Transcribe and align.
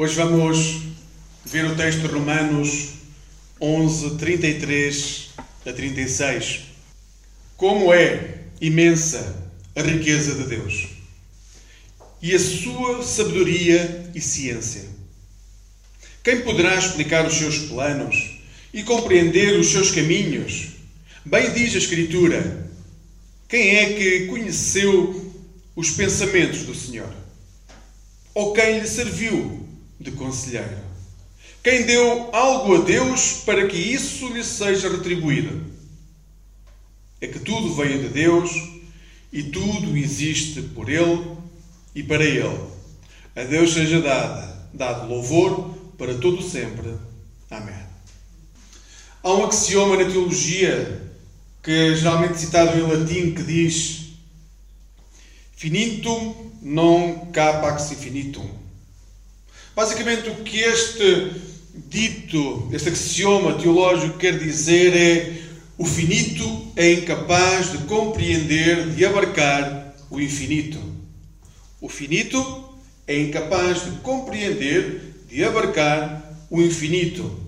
Hoje 0.00 0.14
vamos 0.14 0.82
ver 1.44 1.64
o 1.64 1.74
texto 1.74 2.02
de 2.02 2.06
Romanos 2.06 2.90
11, 3.60 4.16
33 4.16 5.30
a 5.66 5.72
36. 5.72 6.60
Como 7.56 7.92
é 7.92 8.44
imensa 8.60 9.50
a 9.74 9.82
riqueza 9.82 10.36
de 10.36 10.44
Deus 10.44 10.86
e 12.22 12.32
a 12.32 12.38
sua 12.38 13.02
sabedoria 13.02 14.08
e 14.14 14.20
ciência. 14.20 14.84
Quem 16.22 16.42
poderá 16.42 16.76
explicar 16.76 17.26
os 17.26 17.34
seus 17.34 17.58
planos 17.62 18.38
e 18.72 18.84
compreender 18.84 19.58
os 19.58 19.66
seus 19.66 19.90
caminhos? 19.90 20.74
Bem 21.24 21.52
diz 21.52 21.74
a 21.74 21.78
Escritura: 21.78 22.70
quem 23.48 23.74
é 23.74 23.94
que 23.94 24.26
conheceu 24.28 25.34
os 25.74 25.90
pensamentos 25.90 26.62
do 26.62 26.72
Senhor? 26.72 27.12
Ou 28.32 28.52
quem 28.52 28.78
lhe 28.78 28.86
serviu 28.86 29.66
de 29.98 30.12
conselheiro? 30.12 30.88
Quem 31.62 31.84
deu 31.84 32.30
algo 32.32 32.76
a 32.76 32.84
Deus 32.84 33.42
para 33.44 33.66
que 33.66 33.76
isso 33.76 34.28
lhe 34.28 34.44
seja 34.44 34.88
retribuído? 34.88 35.60
É 37.20 37.26
que 37.26 37.40
tudo 37.40 37.74
veio 37.74 38.00
de 38.02 38.08
Deus 38.08 38.50
e 39.32 39.42
tudo 39.42 39.96
existe 39.96 40.62
por 40.62 40.88
Ele 40.88 41.36
e 41.94 42.02
para 42.02 42.24
Ele. 42.24 42.60
A 43.34 43.42
Deus 43.44 43.72
seja 43.72 44.00
dada, 44.00 44.68
dado 44.72 45.08
louvor 45.08 45.74
para 45.98 46.14
todo 46.14 46.42
sempre. 46.42 46.94
Amém. 47.50 47.74
Há 49.22 49.32
um 49.34 49.46
axioma 49.46 49.96
na 49.96 50.10
teologia 50.10 51.02
que 51.62 51.70
é 51.70 51.94
geralmente 51.94 52.38
citado 52.38 52.78
em 52.78 52.82
latim 52.82 53.34
que 53.34 53.42
diz 53.42 54.14
finitum 55.56 56.52
non 56.62 57.30
capax 57.32 57.90
infinitum. 57.90 58.48
Basicamente 59.78 60.28
o 60.28 60.34
que 60.34 60.58
este 60.58 61.30
dito, 61.72 62.68
este 62.72 62.88
axioma 62.88 63.52
teológico 63.52 64.18
quer 64.18 64.36
dizer 64.36 64.92
é 64.92 65.40
o 65.78 65.84
finito 65.84 66.72
é 66.74 66.94
incapaz 66.94 67.70
de 67.70 67.78
compreender, 67.84 68.88
de 68.88 69.06
abarcar 69.06 69.94
o 70.10 70.20
infinito. 70.20 70.80
O 71.80 71.88
finito 71.88 72.74
é 73.06 73.20
incapaz 73.20 73.84
de 73.84 73.92
compreender, 74.00 75.14
de 75.30 75.44
abarcar 75.44 76.28
o 76.50 76.60
infinito. 76.60 77.38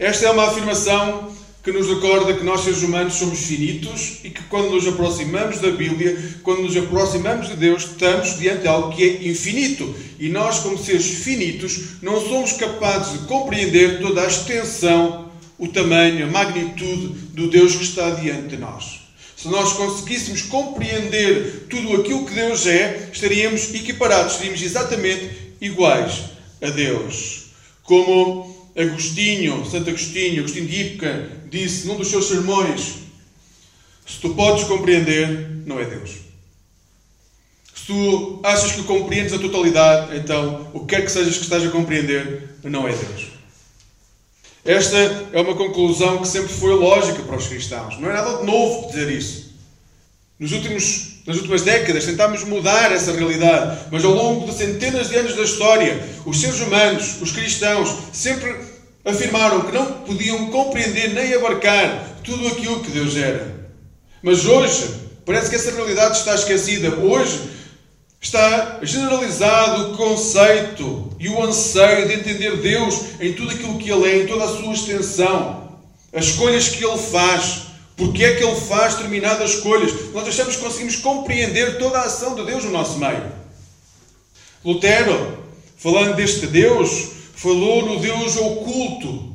Esta 0.00 0.26
é 0.26 0.30
uma 0.32 0.48
afirmação 0.48 1.32
que 1.62 1.70
nos 1.70 1.86
recorda 1.88 2.34
que 2.34 2.44
nós, 2.44 2.62
seres 2.62 2.82
humanos, 2.82 3.14
somos 3.14 3.38
finitos 3.38 4.18
e 4.24 4.30
que, 4.30 4.42
quando 4.44 4.70
nos 4.70 4.86
aproximamos 4.86 5.60
da 5.60 5.70
Bíblia, 5.70 6.18
quando 6.42 6.62
nos 6.62 6.76
aproximamos 6.76 7.48
de 7.48 7.56
Deus, 7.56 7.84
estamos 7.84 8.36
diante 8.38 8.62
de 8.62 8.68
algo 8.68 8.94
que 8.94 9.02
é 9.02 9.28
infinito. 9.28 9.94
E 10.18 10.28
nós, 10.28 10.58
como 10.58 10.76
seres 10.76 11.06
finitos, 11.06 12.02
não 12.02 12.20
somos 12.20 12.52
capazes 12.54 13.12
de 13.12 13.26
compreender 13.26 14.00
toda 14.00 14.22
a 14.22 14.26
extensão, 14.26 15.30
o 15.56 15.68
tamanho, 15.68 16.26
a 16.26 16.30
magnitude 16.30 17.14
do 17.32 17.48
Deus 17.48 17.76
que 17.76 17.84
está 17.84 18.10
diante 18.10 18.48
de 18.48 18.56
nós. 18.56 19.02
Se 19.36 19.48
nós 19.48 19.72
conseguíssemos 19.72 20.42
compreender 20.42 21.66
tudo 21.70 22.00
aquilo 22.00 22.24
que 22.26 22.34
Deus 22.34 22.66
é, 22.66 23.08
estaríamos 23.12 23.72
equiparados, 23.72 24.32
estaríamos 24.32 24.62
exatamente 24.62 25.30
iguais 25.60 26.24
a 26.60 26.70
Deus. 26.70 27.46
Como 27.84 28.51
Agostinho, 28.76 29.64
Santo 29.70 29.90
Agostinho, 29.90 30.40
Agostinho 30.40 30.66
de 30.66 30.80
Hipca, 30.80 31.30
disse 31.50 31.86
num 31.86 31.96
dos 31.96 32.08
seus 32.08 32.26
sermões: 32.28 32.94
Se 34.06 34.18
tu 34.20 34.34
podes 34.34 34.64
compreender, 34.64 35.62
não 35.66 35.78
é 35.78 35.84
Deus. 35.84 36.10
Se 37.74 37.86
tu 37.86 38.40
achas 38.42 38.72
que 38.72 38.84
compreendes 38.84 39.32
a 39.32 39.38
totalidade, 39.38 40.16
então 40.16 40.70
o 40.72 40.80
que 40.80 40.94
quer 40.94 41.02
que 41.02 41.10
sejas 41.10 41.36
que 41.36 41.42
estás 41.42 41.64
a 41.64 41.70
compreender, 41.70 42.56
não 42.62 42.88
é 42.88 42.92
Deus. 42.92 43.32
Esta 44.64 44.96
é 45.32 45.40
uma 45.40 45.56
conclusão 45.56 46.18
que 46.18 46.28
sempre 46.28 46.52
foi 46.52 46.72
lógica 46.74 47.22
para 47.24 47.36
os 47.36 47.48
cristãos. 47.48 47.98
Não 47.98 48.08
é 48.08 48.12
nada 48.12 48.38
de 48.38 48.46
novo 48.46 48.88
dizer 48.88 49.10
isso. 49.10 49.52
Nos 50.38 50.52
últimos, 50.52 51.18
nas 51.26 51.36
últimas 51.36 51.62
décadas 51.62 52.04
tentámos 52.04 52.44
mudar 52.44 52.92
essa 52.92 53.12
realidade, 53.12 53.86
mas 53.90 54.04
ao 54.04 54.12
longo 54.12 54.46
de 54.46 54.56
centenas 54.56 55.08
de 55.08 55.16
anos 55.16 55.36
da 55.36 55.42
história, 55.42 56.00
os 56.24 56.40
seres 56.40 56.60
humanos, 56.60 57.20
os 57.20 57.32
cristãos, 57.32 57.92
sempre 58.12 58.54
afirmaram 59.04 59.62
que 59.62 59.72
não 59.72 59.86
podiam 60.02 60.46
compreender 60.50 61.12
nem 61.12 61.34
abarcar 61.34 62.18
tudo 62.22 62.48
aquilo 62.48 62.80
que 62.80 62.90
Deus 62.90 63.16
era. 63.16 63.62
Mas 64.22 64.46
hoje, 64.46 64.94
parece 65.26 65.50
que 65.50 65.56
essa 65.56 65.72
realidade 65.72 66.18
está 66.18 66.34
esquecida. 66.34 66.94
Hoje 66.96 67.50
está 68.20 68.78
generalizado 68.82 69.92
o 69.92 69.96
conceito 69.96 71.10
e 71.18 71.28
o 71.28 71.42
anseio 71.42 72.06
de 72.06 72.14
entender 72.14 72.56
Deus 72.58 73.00
em 73.20 73.32
tudo 73.32 73.50
aquilo 73.50 73.78
que 73.78 73.90
Ele 73.90 74.08
é, 74.08 74.22
em 74.22 74.26
toda 74.26 74.44
a 74.44 74.48
sua 74.48 74.72
extensão, 74.72 75.80
as 76.14 76.26
escolhas 76.26 76.68
que 76.68 76.84
Ele 76.84 76.98
faz, 76.98 77.62
porque 77.96 78.24
é 78.24 78.36
que 78.36 78.44
Ele 78.44 78.60
faz 78.60 78.94
determinadas 78.94 79.50
escolhas. 79.54 79.92
Nós 80.12 80.28
achamos 80.28 80.54
que 80.54 80.62
conseguimos 80.62 80.96
compreender 80.96 81.78
toda 81.78 81.98
a 81.98 82.04
ação 82.04 82.36
de 82.36 82.44
Deus 82.44 82.62
no 82.64 82.70
nosso 82.70 82.96
meio. 82.98 83.32
Lutero, 84.64 85.38
falando 85.76 86.14
deste 86.14 86.46
Deus, 86.46 87.08
falou 87.34 87.86
no 87.86 88.00
Deus 88.00 88.36
oculto. 88.36 89.32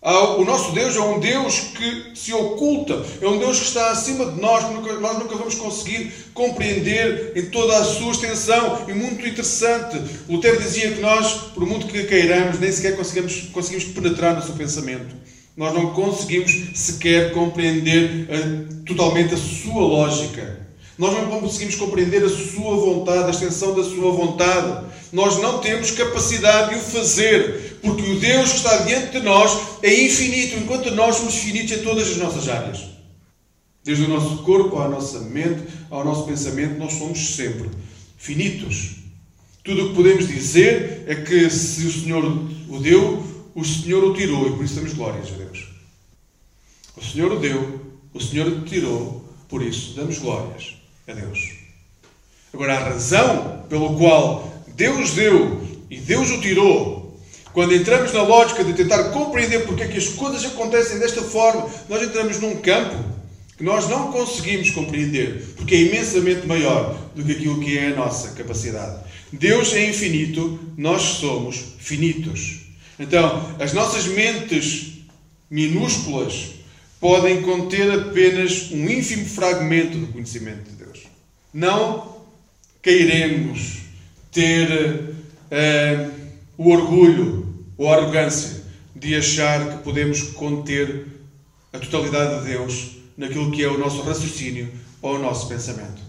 O 0.00 0.44
nosso 0.44 0.72
Deus 0.72 0.94
é 0.94 1.00
um 1.00 1.18
Deus 1.18 1.58
que 1.76 2.12
se 2.14 2.32
oculta, 2.32 3.04
é 3.20 3.26
um 3.26 3.36
Deus 3.38 3.58
que 3.58 3.66
está 3.66 3.90
acima 3.90 4.26
de 4.26 4.40
nós, 4.40 4.64
que 4.64 4.92
nós 5.00 5.18
nunca 5.18 5.34
vamos 5.34 5.56
conseguir 5.56 6.12
compreender 6.32 7.32
em 7.34 7.46
toda 7.46 7.76
a 7.76 7.84
sua 7.84 8.12
extensão. 8.12 8.84
E 8.88 8.92
muito 8.92 9.26
interessante, 9.26 10.00
Lutero 10.28 10.62
dizia 10.62 10.92
que 10.92 11.00
nós, 11.00 11.32
por 11.52 11.66
muito 11.66 11.88
que 11.88 12.04
queiramos, 12.04 12.60
nem 12.60 12.70
sequer 12.70 12.96
conseguimos, 12.96 13.48
conseguimos 13.52 13.84
penetrar 13.86 14.36
no 14.36 14.42
seu 14.42 14.54
pensamento. 14.54 15.14
Nós 15.56 15.74
não 15.74 15.92
conseguimos 15.92 16.52
sequer 16.74 17.32
compreender 17.32 18.28
uh, 18.30 18.84
totalmente 18.84 19.34
a 19.34 19.36
sua 19.36 19.82
lógica. 19.82 20.67
Nós 20.98 21.14
não 21.14 21.40
conseguimos 21.40 21.76
compreender 21.76 22.24
a 22.24 22.28
sua 22.28 22.74
vontade, 22.74 23.28
a 23.28 23.30
extensão 23.30 23.72
da 23.72 23.84
sua 23.84 24.10
vontade. 24.10 24.84
Nós 25.12 25.40
não 25.40 25.60
temos 25.60 25.92
capacidade 25.92 26.70
de 26.70 26.80
o 26.80 26.82
fazer, 26.82 27.78
porque 27.80 28.02
o 28.02 28.18
Deus 28.18 28.50
que 28.50 28.56
está 28.56 28.78
diante 28.78 29.12
de 29.12 29.20
nós 29.20 29.78
é 29.80 30.04
infinito, 30.04 30.56
enquanto 30.56 30.90
nós 30.90 31.14
somos 31.14 31.36
finitos 31.36 31.70
em 31.70 31.84
todas 31.84 32.08
as 32.08 32.16
nossas 32.16 32.48
áreas. 32.48 32.84
Desde 33.84 34.04
o 34.04 34.08
nosso 34.08 34.38
corpo 34.38 34.76
à 34.80 34.88
nossa 34.88 35.20
mente, 35.20 35.62
ao 35.88 36.04
nosso 36.04 36.24
pensamento, 36.24 36.80
nós 36.80 36.94
somos 36.94 37.36
sempre 37.36 37.70
finitos. 38.16 38.96
Tudo 39.62 39.84
o 39.84 39.88
que 39.90 39.94
podemos 39.94 40.26
dizer 40.26 41.04
é 41.06 41.14
que 41.14 41.48
se 41.48 41.86
o 41.86 41.92
Senhor 41.92 42.24
o 42.24 42.80
deu, 42.80 43.24
o 43.54 43.64
Senhor 43.64 44.02
o 44.02 44.14
tirou, 44.14 44.48
e 44.48 44.56
por 44.56 44.64
isso 44.64 44.74
damos 44.74 44.94
glórias 44.94 45.28
a 45.28 45.36
Deus. 45.36 45.68
O 46.96 47.04
Senhor 47.04 47.30
o 47.30 47.38
deu, 47.38 47.80
o 48.12 48.20
Senhor 48.20 48.48
o 48.48 48.62
tirou, 48.62 49.24
por 49.48 49.62
isso 49.62 49.94
damos 49.94 50.18
glórias 50.18 50.77
a 51.08 51.14
Deus. 51.14 51.52
Agora, 52.52 52.74
a 52.74 52.90
razão 52.90 53.64
pelo 53.68 53.96
qual 53.96 54.62
Deus 54.76 55.12
deu 55.12 55.66
e 55.90 55.98
Deus 55.98 56.30
o 56.30 56.40
tirou, 56.40 57.18
quando 57.52 57.74
entramos 57.74 58.12
na 58.12 58.22
lógica 58.22 58.62
de 58.62 58.74
tentar 58.74 59.04
compreender 59.04 59.66
porque 59.66 59.82
é 59.82 59.88
que 59.88 59.98
as 59.98 60.08
coisas 60.08 60.44
acontecem 60.44 60.98
desta 60.98 61.22
forma, 61.22 61.68
nós 61.88 62.02
entramos 62.02 62.38
num 62.38 62.56
campo 62.56 62.96
que 63.56 63.64
nós 63.64 63.88
não 63.88 64.12
conseguimos 64.12 64.70
compreender, 64.70 65.54
porque 65.56 65.74
é 65.74 65.80
imensamente 65.80 66.46
maior 66.46 66.96
do 67.14 67.24
que 67.24 67.32
aquilo 67.32 67.58
que 67.58 67.76
é 67.76 67.88
a 67.88 67.96
nossa 67.96 68.30
capacidade. 68.32 69.02
Deus 69.32 69.72
é 69.72 69.88
infinito, 69.88 70.60
nós 70.76 71.02
somos 71.02 71.74
finitos. 71.78 72.66
Então, 72.98 73.56
as 73.58 73.72
nossas 73.72 74.06
mentes 74.06 74.98
minúsculas 75.50 76.50
podem 77.00 77.42
conter 77.42 77.90
apenas 77.90 78.70
um 78.70 78.88
ínfimo 78.88 79.26
fragmento 79.26 79.98
do 79.98 80.08
conhecimento. 80.08 80.77
Não 81.52 82.16
queiremos 82.82 83.78
ter 84.30 84.68
uh, 84.70 86.10
o 86.56 86.70
orgulho 86.70 87.64
ou 87.76 87.90
a 87.90 87.96
arrogância 87.96 88.62
de 88.94 89.14
achar 89.14 89.76
que 89.76 89.84
podemos 89.84 90.22
conter 90.22 91.06
a 91.72 91.78
totalidade 91.78 92.40
de 92.40 92.50
Deus 92.50 92.90
naquilo 93.16 93.50
que 93.50 93.62
é 93.62 93.68
o 93.68 93.78
nosso 93.78 94.02
raciocínio 94.02 94.68
ou 95.00 95.16
o 95.16 95.18
nosso 95.18 95.48
pensamento. 95.48 96.02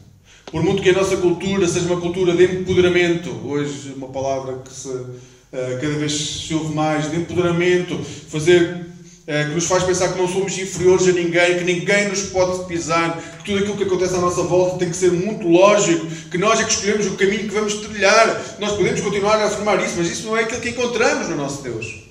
Por 0.51 0.63
muito 0.63 0.81
que 0.81 0.89
a 0.89 0.93
nossa 0.93 1.15
cultura 1.17 1.67
seja 1.67 1.85
uma 1.85 2.01
cultura 2.01 2.35
de 2.35 2.43
empoderamento, 2.43 3.29
hoje 3.45 3.93
uma 3.95 4.07
palavra 4.07 4.57
que 4.59 4.73
se, 4.73 4.89
uh, 4.89 5.15
cada 5.51 5.95
vez 5.97 6.11
se 6.47 6.53
ouve 6.53 6.73
mais, 6.73 7.09
de 7.09 7.17
empoderamento, 7.17 7.97
fazer 8.03 8.63
eh, 8.63 8.88
que 9.29 9.53
nos 9.53 9.65
faz 9.65 9.83
pensar 9.83 10.11
que 10.11 10.17
não 10.17 10.27
somos 10.27 10.57
inferiores 10.57 11.07
a 11.07 11.11
ninguém, 11.11 11.59
que 11.59 11.63
ninguém 11.63 12.09
nos 12.09 12.23
pode 12.23 12.65
pisar, 12.65 13.15
que 13.37 13.43
tudo 13.43 13.59
aquilo 13.59 13.77
que 13.77 13.83
acontece 13.83 14.15
à 14.15 14.17
nossa 14.17 14.41
volta 14.41 14.79
tem 14.79 14.89
que 14.89 14.97
ser 14.97 15.11
muito 15.11 15.47
lógico, 15.47 16.07
que 16.31 16.37
nós 16.39 16.59
é 16.59 16.63
que 16.63 16.71
escolhemos 16.71 17.05
o 17.05 17.15
caminho 17.15 17.47
que 17.47 17.53
vamos 17.53 17.75
trilhar. 17.75 18.57
Nós 18.57 18.71
podemos 18.71 18.99
continuar 19.01 19.39
a 19.39 19.45
afirmar 19.45 19.85
isso, 19.85 19.93
mas 19.97 20.09
isso 20.09 20.25
não 20.25 20.35
é 20.35 20.45
aquilo 20.45 20.61
que 20.61 20.69
encontramos 20.69 21.29
no 21.29 21.35
nosso 21.35 21.61
Deus. 21.61 22.05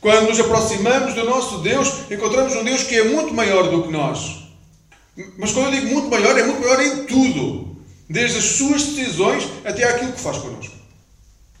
Quando 0.00 0.28
nos 0.28 0.40
aproximamos 0.40 1.12
do 1.12 1.22
nosso 1.22 1.58
Deus, 1.58 1.92
encontramos 2.10 2.54
um 2.54 2.64
Deus 2.64 2.82
que 2.84 2.94
é 2.94 3.04
muito 3.04 3.34
maior 3.34 3.70
do 3.70 3.82
que 3.82 3.92
nós. 3.92 4.38
Mas 5.36 5.52
quando 5.52 5.66
eu 5.66 5.80
digo 5.80 5.92
muito 5.92 6.08
maior, 6.08 6.38
é 6.38 6.44
muito 6.44 6.62
maior 6.62 6.80
em 6.80 7.04
tudo. 7.04 7.76
Desde 8.08 8.38
as 8.38 8.44
suas 8.44 8.84
decisões 8.84 9.46
até 9.66 9.84
aquilo 9.84 10.12
que 10.12 10.20
faz 10.20 10.38
connosco. 10.38 10.74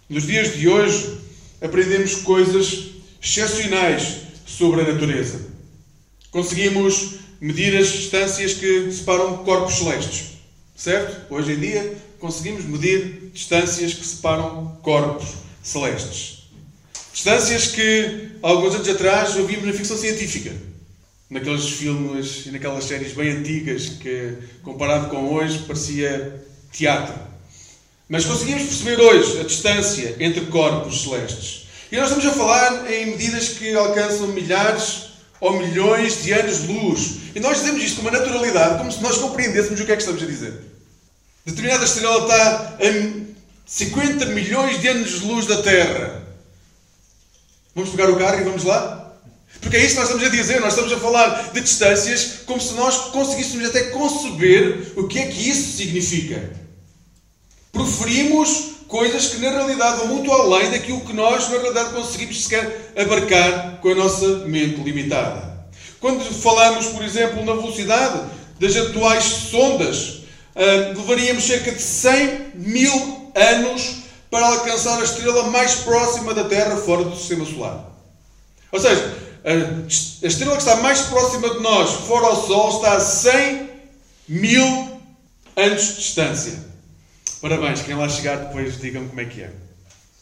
Nos 0.08 0.26
dias 0.26 0.56
de 0.56 0.66
hoje, 0.66 1.18
aprendemos 1.60 2.14
coisas 2.16 2.86
excepcionais 3.20 4.25
sobre 4.46 4.80
a 4.80 4.92
natureza. 4.92 5.40
Conseguimos 6.30 7.16
medir 7.40 7.76
as 7.76 7.88
distâncias 7.88 8.54
que 8.54 8.90
separam 8.92 9.38
corpos 9.38 9.74
celestes. 9.74 10.36
Certo? 10.76 11.34
Hoje 11.34 11.52
em 11.52 11.58
dia 11.58 11.96
conseguimos 12.18 12.64
medir 12.64 13.30
distâncias 13.32 13.94
que 13.94 14.06
separam 14.06 14.78
corpos 14.82 15.34
celestes. 15.62 16.48
Distâncias 17.12 17.68
que 17.68 18.28
alguns 18.42 18.74
anos 18.74 18.88
atrás 18.88 19.36
ouvimos 19.36 19.66
na 19.66 19.72
ficção 19.72 19.96
científica. 19.96 20.52
Naqueles 21.28 21.68
filmes 21.70 22.46
e 22.46 22.50
naquelas 22.50 22.84
séries 22.84 23.12
bem 23.12 23.30
antigas 23.30 23.88
que, 23.88 24.34
comparado 24.62 25.10
com 25.10 25.32
hoje, 25.34 25.58
parecia 25.60 26.44
teatro. 26.70 27.18
Mas 28.08 28.24
conseguimos 28.24 28.62
perceber 28.64 29.00
hoje 29.00 29.40
a 29.40 29.44
distância 29.44 30.14
entre 30.20 30.46
corpos 30.46 31.02
celestes. 31.02 31.65
E 31.96 31.98
nós 31.98 32.10
estamos 32.10 32.26
a 32.26 32.38
falar 32.38 32.92
em 32.92 33.06
medidas 33.06 33.48
que 33.48 33.74
alcançam 33.74 34.26
milhares 34.26 35.12
ou 35.40 35.54
milhões 35.54 36.22
de 36.22 36.30
anos-luz. 36.30 37.32
E 37.34 37.40
nós 37.40 37.60
dizemos 37.60 37.82
isto 37.82 37.96
com 37.96 38.02
uma 38.02 38.10
naturalidade, 38.10 38.76
como 38.76 38.92
se 38.92 39.00
nós 39.00 39.16
compreendêssemos 39.16 39.80
o 39.80 39.86
que 39.86 39.92
é 39.92 39.96
que 39.96 40.02
estamos 40.02 40.22
a 40.22 40.26
dizer. 40.26 40.60
Determinada 41.46 41.86
estrela 41.86 42.20
está 42.20 42.76
a 42.78 43.24
50 43.64 44.26
milhões 44.26 44.78
de 44.78 44.88
anos-luz 44.88 45.46
da 45.46 45.62
Terra. 45.62 46.22
Vamos 47.74 47.88
pegar 47.88 48.10
o 48.10 48.18
carro 48.18 48.42
e 48.42 48.44
vamos 48.44 48.64
lá? 48.64 49.14
Porque 49.62 49.78
é 49.78 49.80
isso 49.80 49.94
que 49.94 50.00
nós 50.00 50.10
estamos 50.10 50.26
a 50.26 50.28
dizer, 50.28 50.60
nós 50.60 50.74
estamos 50.74 50.92
a 50.92 50.98
falar 50.98 51.50
de 51.50 51.60
distâncias 51.62 52.40
como 52.44 52.60
se 52.60 52.74
nós 52.74 53.06
conseguíssemos 53.06 53.70
até 53.70 53.84
conceber 53.84 54.92
o 54.96 55.08
que 55.08 55.18
é 55.18 55.28
que 55.28 55.48
isso 55.48 55.78
significa. 55.78 56.52
Proferimos 57.72 58.75
coisas 58.88 59.28
que 59.28 59.38
na 59.38 59.50
realidade 59.50 59.98
vão 59.98 60.08
muito 60.08 60.32
além 60.32 60.70
daquilo 60.70 61.00
que 61.00 61.12
nós 61.12 61.48
na 61.48 61.58
realidade 61.58 61.94
conseguimos 61.94 62.44
sequer 62.44 62.92
abarcar 62.96 63.78
com 63.80 63.88
a 63.88 63.94
nossa 63.94 64.26
mente 64.46 64.80
limitada. 64.80 65.56
Quando 66.00 66.22
falamos, 66.24 66.86
por 66.86 67.04
exemplo, 67.04 67.44
na 67.44 67.54
velocidade 67.54 68.20
das 68.60 68.76
atuais 68.76 69.24
sondas, 69.24 70.08
uh, 70.54 70.96
levaríamos 70.96 71.44
cerca 71.44 71.72
de 71.72 71.82
100 71.82 72.52
mil 72.54 73.32
anos 73.34 73.96
para 74.30 74.46
alcançar 74.46 75.00
a 75.00 75.04
estrela 75.04 75.44
mais 75.50 75.76
próxima 75.76 76.34
da 76.34 76.44
Terra 76.44 76.76
fora 76.76 77.04
do 77.04 77.16
sistema 77.16 77.44
solar. 77.44 77.92
Ou 78.72 78.80
seja, 78.80 79.14
a 79.44 80.26
estrela 80.26 80.56
que 80.56 80.62
está 80.62 80.76
mais 80.76 81.02
próxima 81.02 81.50
de 81.50 81.60
nós, 81.60 81.90
fora 82.06 82.26
ao 82.26 82.46
Sol, 82.46 82.76
está 82.76 82.94
a 82.96 83.00
100 83.00 83.70
mil 84.28 85.00
anos 85.56 85.82
de 85.82 85.94
distância. 85.94 86.65
Parabéns, 87.40 87.82
quem 87.82 87.94
lá 87.94 88.08
chegar 88.08 88.36
depois 88.36 88.80
digam 88.80 89.06
como 89.06 89.20
é 89.20 89.24
que 89.24 89.42
é. 89.42 89.50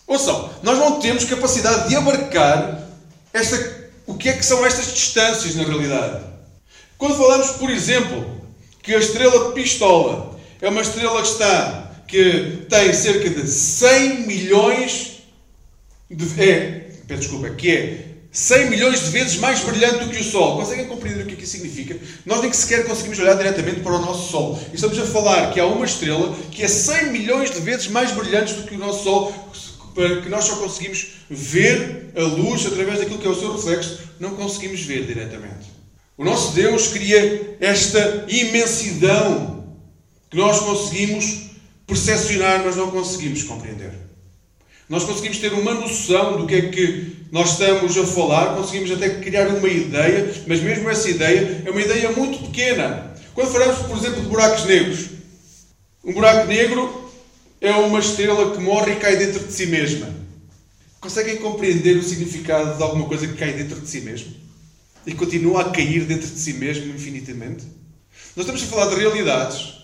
Ouçam, 0.07 0.51
nós 0.63 0.79
não 0.79 1.01
temos 1.01 1.25
capacidade 1.25 1.89
de 1.89 1.97
abarcar 1.97 2.89
esta, 3.33 3.91
o 4.07 4.15
que 4.15 4.29
é 4.29 4.33
que 4.35 4.45
são 4.45 4.65
estas 4.67 4.93
distâncias 4.93 5.55
na 5.55 5.65
realidade. 5.65 6.25
Quando 6.99 7.17
falamos, 7.17 7.53
por 7.53 7.71
exemplo, 7.71 8.43
que 8.83 8.95
a 8.95 8.99
estrela 8.99 9.53
Pistola 9.53 10.39
é 10.61 10.69
uma 10.69 10.83
estrela 10.83 11.23
que 11.23 11.29
está 11.29 11.85
que 12.07 12.67
tem 12.69 12.93
cerca 12.93 13.31
de 13.31 13.49
100 13.49 14.27
milhões 14.27 15.23
de 16.11 16.43
é, 16.43 16.91
desculpa, 17.09 17.51
que 17.51 17.71
é 17.71 18.14
100 18.35 18.69
milhões 18.69 18.99
de 18.99 19.11
vezes 19.11 19.37
mais 19.37 19.61
brilhante 19.61 20.05
do 20.05 20.11
que 20.11 20.21
o 20.21 20.25
Sol. 20.25 20.57
Conseguem 20.57 20.87
compreender 20.87 21.23
o 21.23 21.27
que 21.27 21.41
isso 21.41 21.53
significa? 21.53 21.97
Nós 22.27 22.43
nem 22.43 22.53
sequer 22.53 22.85
conseguimos 22.85 23.21
olhar 23.21 23.37
diretamente 23.37 23.79
para 23.79 23.93
o 23.93 24.01
nosso 24.01 24.33
Sol. 24.33 24.61
E 24.73 24.75
estamos 24.75 24.99
a 24.99 25.07
falar 25.07 25.53
que 25.53 25.61
há 25.61 25.65
uma 25.65 25.85
estrela 25.85 26.37
que 26.51 26.65
é 26.65 26.67
100 26.67 27.13
milhões 27.13 27.53
de 27.53 27.61
vezes 27.61 27.87
mais 27.87 28.11
brilhante 28.11 28.55
do 28.55 28.65
que 28.65 28.75
o 28.75 28.79
nosso 28.79 29.05
Sol, 29.05 29.33
que 29.95 30.29
nós 30.29 30.47
só 30.47 30.57
conseguimos 30.57 31.07
ver 31.31 32.13
a 32.17 32.23
luz 32.23 32.67
através 32.67 32.99
daquilo 32.99 33.21
que 33.21 33.27
é 33.27 33.31
o 33.31 33.39
seu 33.39 33.55
reflexo, 33.55 34.01
não 34.19 34.35
conseguimos 34.35 34.81
ver 34.81 35.07
diretamente. 35.07 35.73
O 36.19 36.25
nosso 36.25 36.55
Deus 36.55 36.89
cria 36.89 37.57
esta 37.61 38.27
imensidão 38.29 39.77
que 40.29 40.37
nós 40.37 40.59
conseguimos 40.59 41.51
percepcionar, 41.87 42.65
mas 42.65 42.75
não 42.75 42.91
conseguimos 42.91 43.45
compreender. 43.45 43.93
Nós 44.95 45.03
conseguimos 45.03 45.39
ter 45.39 45.53
uma 45.53 45.75
noção 45.75 46.37
do 46.37 46.47
que 46.47 46.55
é 46.55 46.69
que 46.69 47.17
nós 47.33 47.51
estamos 47.51 47.99
a 47.99 48.07
falar, 48.07 48.55
conseguimos 48.55 48.93
até 48.93 49.11
criar 49.11 49.49
uma 49.49 49.67
ideia, 49.67 50.33
mas 50.47 50.61
mesmo 50.61 50.89
essa 50.89 51.11
ideia 51.11 51.65
é 51.67 51.71
uma 51.73 51.83
ideia 51.83 52.13
muito 52.13 52.39
pequena. 52.47 53.13
Quando 53.35 53.51
falamos, 53.51 53.79
por 53.89 53.99
exemplo, 53.99 54.23
de 54.23 54.29
buracos 54.29 54.65
negros, 54.67 55.07
um 56.05 56.13
buraco 56.13 56.47
negro 56.47 57.11
é 57.61 57.73
uma 57.73 57.99
estrela 57.99 58.53
que 58.53 58.63
morre 58.63 58.93
e 58.93 58.97
cai 59.01 59.17
dentro 59.17 59.45
de 59.45 59.53
si 59.53 59.67
mesma. 59.67 60.15
Conseguem 61.01 61.39
compreender 61.39 61.97
o 61.97 62.03
significado 62.05 62.77
de 62.77 62.83
alguma 62.85 63.09
coisa 63.09 63.27
que 63.27 63.35
cai 63.35 63.53
dentro 63.53 63.81
de 63.81 63.89
si 63.89 64.01
mesmo? 64.01 64.33
E 65.05 65.13
continua 65.13 65.63
a 65.63 65.71
cair 65.71 66.05
dentro 66.05 66.29
de 66.29 66.39
si 66.39 66.53
mesmo 66.53 66.95
infinitamente? 66.95 67.65
Nós 68.37 68.47
estamos 68.47 68.63
a 68.63 68.67
falar 68.67 68.95
de 68.95 69.01
realidades 69.01 69.75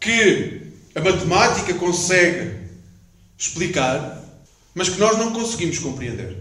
que 0.00 0.72
a 0.94 1.00
matemática 1.02 1.74
consegue 1.74 2.52
explicar, 3.36 4.24
mas 4.76 4.90
que 4.90 5.00
nós 5.00 5.16
não 5.16 5.32
conseguimos 5.32 5.78
compreender. 5.78 6.36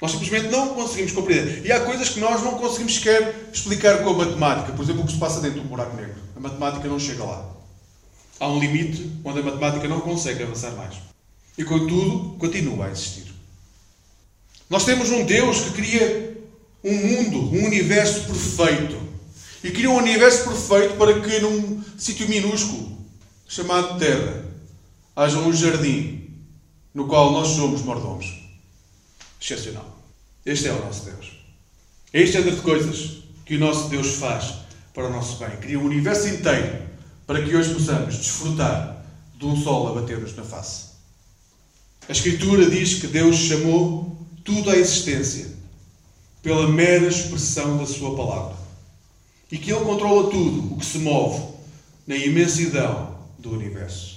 Nós 0.00 0.10
simplesmente 0.10 0.52
não 0.52 0.74
conseguimos 0.74 1.12
compreender. 1.12 1.64
E 1.64 1.72
há 1.72 1.80
coisas 1.80 2.10
que 2.10 2.20
nós 2.20 2.42
não 2.42 2.58
conseguimos 2.58 2.96
sequer 2.96 3.48
explicar 3.50 4.04
com 4.04 4.10
a 4.10 4.12
matemática. 4.12 4.72
Por 4.74 4.82
exemplo, 4.82 5.02
o 5.02 5.06
que 5.06 5.12
se 5.12 5.18
passa 5.18 5.40
dentro 5.40 5.60
de 5.60 5.66
um 5.66 5.68
buraco 5.70 5.96
negro. 5.96 6.16
A 6.36 6.40
matemática 6.40 6.86
não 6.86 7.00
chega 7.00 7.24
lá. 7.24 7.50
Há 8.38 8.46
um 8.46 8.60
limite 8.60 9.10
onde 9.24 9.40
a 9.40 9.42
matemática 9.42 9.88
não 9.88 10.00
consegue 10.00 10.42
avançar 10.42 10.72
mais. 10.72 10.96
E 11.56 11.64
contudo, 11.64 12.36
continua 12.38 12.88
a 12.88 12.90
existir. 12.90 13.24
Nós 14.68 14.84
temos 14.84 15.08
um 15.08 15.24
Deus 15.24 15.60
que 15.60 15.70
cria 15.70 16.36
um 16.84 16.94
mundo, 16.94 17.38
um 17.56 17.64
universo 17.64 18.26
perfeito. 18.26 19.00
E 19.64 19.70
cria 19.70 19.88
um 19.88 19.96
universo 19.96 20.44
perfeito 20.44 20.96
para 20.96 21.20
que 21.20 21.40
num 21.40 21.82
sítio 21.96 22.28
minúsculo, 22.28 22.98
chamado 23.48 23.98
Terra, 23.98 24.44
haja 25.16 25.38
um 25.38 25.50
jardim 25.54 26.25
no 26.96 27.06
qual 27.06 27.30
nós 27.30 27.48
somos 27.48 27.82
mordomos. 27.82 28.42
Excepcional. 29.38 29.84
Este 30.46 30.68
é 30.68 30.72
o 30.72 30.82
nosso 30.82 31.04
Deus. 31.04 31.30
É 32.10 32.22
este 32.22 32.38
género 32.38 32.56
de 32.56 32.62
coisas 32.62 33.18
que 33.44 33.56
o 33.56 33.58
nosso 33.60 33.90
Deus 33.90 34.14
faz 34.14 34.54
para 34.94 35.06
o 35.06 35.10
nosso 35.10 35.36
bem. 35.36 35.54
Cria 35.58 35.78
o 35.78 35.84
universo 35.84 36.26
inteiro 36.26 36.86
para 37.26 37.44
que 37.44 37.54
hoje 37.54 37.74
possamos 37.74 38.16
desfrutar 38.16 39.04
de 39.38 39.44
um 39.44 39.62
sol 39.62 39.88
a 39.88 40.00
bater-nos 40.00 40.34
na 40.36 40.42
face. 40.42 40.86
A 42.08 42.12
Escritura 42.12 42.70
diz 42.70 42.94
que 42.94 43.08
Deus 43.08 43.36
chamou 43.36 44.16
tudo 44.42 44.70
à 44.70 44.76
existência 44.76 45.50
pela 46.42 46.66
mera 46.66 47.08
expressão 47.08 47.76
da 47.76 47.84
Sua 47.84 48.16
palavra 48.16 48.56
e 49.52 49.58
que 49.58 49.70
Ele 49.70 49.84
controla 49.84 50.30
tudo 50.30 50.72
o 50.72 50.78
que 50.78 50.86
se 50.86 50.98
move 51.00 51.42
na 52.06 52.16
imensidão 52.16 53.18
do 53.38 53.50
universo. 53.50 54.15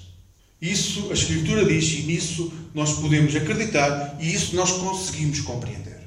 Isso 0.61 1.07
a 1.09 1.13
Escritura 1.13 1.63
diz 1.63 1.85
e 1.99 2.01
nisso 2.03 2.51
nós 2.73 2.93
podemos 2.93 3.35
acreditar 3.35 4.17
e 4.19 4.33
isso 4.33 4.55
nós 4.55 4.71
conseguimos 4.71 5.39
compreender. 5.41 5.99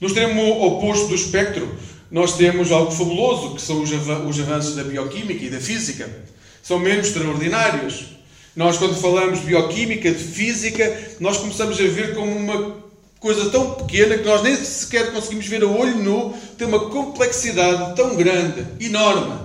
No 0.00 0.08
extremo 0.08 0.62
oposto 0.62 1.08
do 1.08 1.14
espectro, 1.14 1.68
nós 2.10 2.36
temos 2.36 2.70
algo 2.72 2.90
fabuloso, 2.90 3.54
que 3.54 3.62
são 3.62 3.82
os 3.82 3.92
avanços 4.40 4.74
da 4.74 4.84
bioquímica 4.84 5.44
e 5.44 5.50
da 5.50 5.60
física. 5.60 6.08
São 6.62 6.78
menos 6.78 7.08
extraordinários. 7.08 8.06
Nós, 8.54 8.78
quando 8.78 8.94
falamos 8.94 9.40
de 9.40 9.46
bioquímica, 9.46 10.10
de 10.10 10.22
física, 10.22 11.16
nós 11.20 11.38
começamos 11.38 11.78
a 11.78 11.84
ver 11.84 12.14
como 12.14 12.30
uma 12.30 12.76
coisa 13.18 13.50
tão 13.50 13.74
pequena 13.74 14.18
que 14.18 14.24
nós 14.24 14.42
nem 14.42 14.54
sequer 14.56 15.12
conseguimos 15.12 15.46
ver 15.46 15.62
a 15.62 15.66
olho 15.66 15.96
nu, 15.96 16.34
tem 16.56 16.66
uma 16.66 16.90
complexidade 16.90 17.96
tão 17.96 18.14
grande, 18.14 18.64
enorme. 18.78 19.43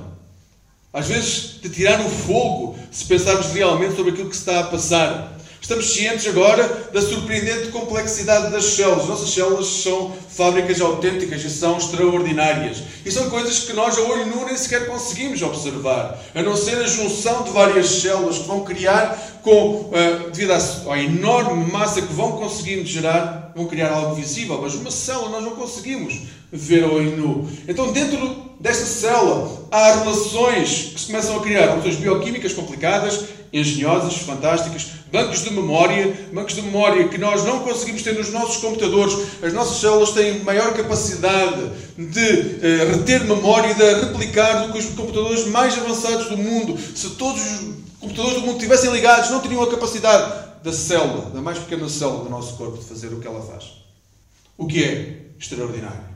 Às 0.92 1.08
vezes, 1.08 1.62
de 1.62 1.70
tirar 1.70 2.02
o 2.02 2.10
fogo, 2.10 2.76
se 2.92 3.06
pensarmos 3.06 3.52
realmente 3.52 3.96
sobre 3.96 4.12
aquilo 4.12 4.30
que 4.30 4.36
está 4.36 4.60
a 4.60 4.64
passar. 4.64 5.38
Estamos 5.62 5.94
cientes 5.94 6.26
agora 6.26 6.90
da 6.92 7.00
surpreendente 7.00 7.68
complexidade 7.68 8.52
das 8.52 8.66
células. 8.66 9.08
Nossas 9.08 9.30
células 9.30 9.68
são 9.68 10.12
fábricas 10.30 10.82
autênticas 10.82 11.44
e 11.44 11.50
são 11.52 11.78
extraordinárias. 11.78 12.82
E 13.06 13.12
são 13.12 13.30
coisas 13.30 13.60
que 13.60 13.74
nós, 13.74 14.00
a 14.00 14.02
olho 14.02 14.26
nu, 14.26 14.46
nem 14.46 14.58
sequer 14.58 14.88
conseguimos 14.88 15.44
observar. 15.44 16.20
A 16.34 16.42
não 16.42 16.56
ser 16.56 16.78
a 16.78 16.88
junção 16.88 17.44
de 17.44 17.52
várias 17.52 17.88
células 17.88 18.40
que 18.40 18.48
vão 18.48 18.64
criar, 18.64 19.16
com, 19.44 19.92
uh, 19.92 20.32
devido 20.32 20.54
à 20.54 20.98
enorme 20.98 21.72
massa 21.72 22.02
que 22.02 22.14
vão 22.14 22.32
conseguindo 22.32 22.86
gerar, 22.88 23.52
vão 23.56 23.68
criar 23.68 23.92
algo 23.92 24.16
visível. 24.16 24.60
Mas 24.60 24.74
uma 24.74 24.90
célula 24.90 25.30
nós 25.30 25.44
não 25.44 25.56
conseguimos 25.56 26.20
ver 26.52 26.84
olho 26.84 27.16
nu. 27.16 27.50
Então, 27.68 27.92
dentro 27.92 28.50
desta 28.60 28.86
célula 28.86 29.68
há 29.72 30.00
relações 30.00 30.92
que 30.94 31.00
se 31.00 31.08
começam 31.08 31.38
a 31.38 31.42
criar, 31.42 31.68
relações 31.68 31.96
bioquímicas 31.96 32.54
complicadas, 32.54 33.26
engenhosas, 33.52 34.18
fantásticas, 34.18 34.88
bancos 35.12 35.44
de 35.44 35.52
memória, 35.52 36.30
bancos 36.32 36.56
de 36.56 36.62
memória 36.62 37.08
que 37.08 37.18
nós 37.18 37.44
não 37.44 37.60
conseguimos 37.60 38.04
ter 38.04 38.14
nos 38.16 38.32
nossos 38.32 38.58
computadores. 38.58 39.16
As 39.42 39.54
nossas 39.54 39.78
células 39.78 40.12
têm 40.12 40.44
maior 40.44 40.74
capacidade 40.74 41.70
de 41.98 42.22
uh, 42.22 42.98
reter 42.98 43.24
memória 43.26 43.72
e 43.72 43.74
de 43.74 44.06
replicar 44.06 44.68
do 44.68 44.74
que 44.74 44.80
os 44.80 44.86
computadores 44.88 45.48
mais 45.48 45.78
avançados 45.78 46.28
do 46.28 46.38
mundo. 46.38 46.78
Se 46.96 47.12
todos 47.12 47.42
os 47.42 47.60
computadores 48.00 48.36
do 48.36 48.42
mundo 48.42 48.58
estivessem 48.58 48.92
ligados, 48.92 49.30
não 49.30 49.40
teriam 49.40 49.64
a 49.64 49.70
capacidade 49.70 50.50
da 50.64 50.74
célula, 50.74 51.32
da 51.32 51.42
mais 51.42 51.58
pequena 51.58 51.90
célula 51.90 52.26
do 52.26 52.30
nosso 52.30 52.56
corpo, 52.56 52.78
de 52.78 52.86
fazer 52.86 53.08
o 53.08 53.20
que 53.20 53.28
ela 53.28 53.42
faz. 53.42 53.80
O 54.58 54.68
que 54.68 54.84
é 54.84 55.22
extraordinário. 55.40 56.09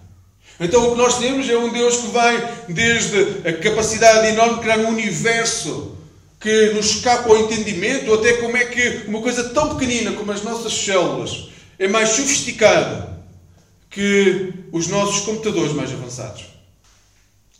Então 0.59 0.87
o 0.87 0.91
que 0.91 0.97
nós 0.97 1.17
temos 1.19 1.49
é 1.49 1.57
um 1.57 1.71
Deus 1.71 1.97
que 1.97 2.07
vai 2.07 2.65
desde 2.69 3.47
a 3.47 3.53
capacidade 3.53 4.27
enorme 4.27 4.55
de 4.55 4.61
criar 4.61 4.79
um 4.79 4.89
universo 4.89 5.97
que 6.39 6.71
nos 6.73 6.87
escapa 6.97 7.29
ao 7.29 7.37
entendimento, 7.37 8.13
até 8.13 8.33
como 8.33 8.57
é 8.57 8.65
que 8.65 9.07
uma 9.07 9.21
coisa 9.21 9.45
tão 9.49 9.75
pequenina 9.75 10.11
como 10.11 10.31
as 10.31 10.43
nossas 10.43 10.73
células 10.73 11.49
é 11.79 11.87
mais 11.87 12.09
sofisticada 12.09 13.23
que 13.89 14.53
os 14.71 14.87
nossos 14.87 15.21
computadores 15.25 15.73
mais 15.73 15.91
avançados. 15.91 16.45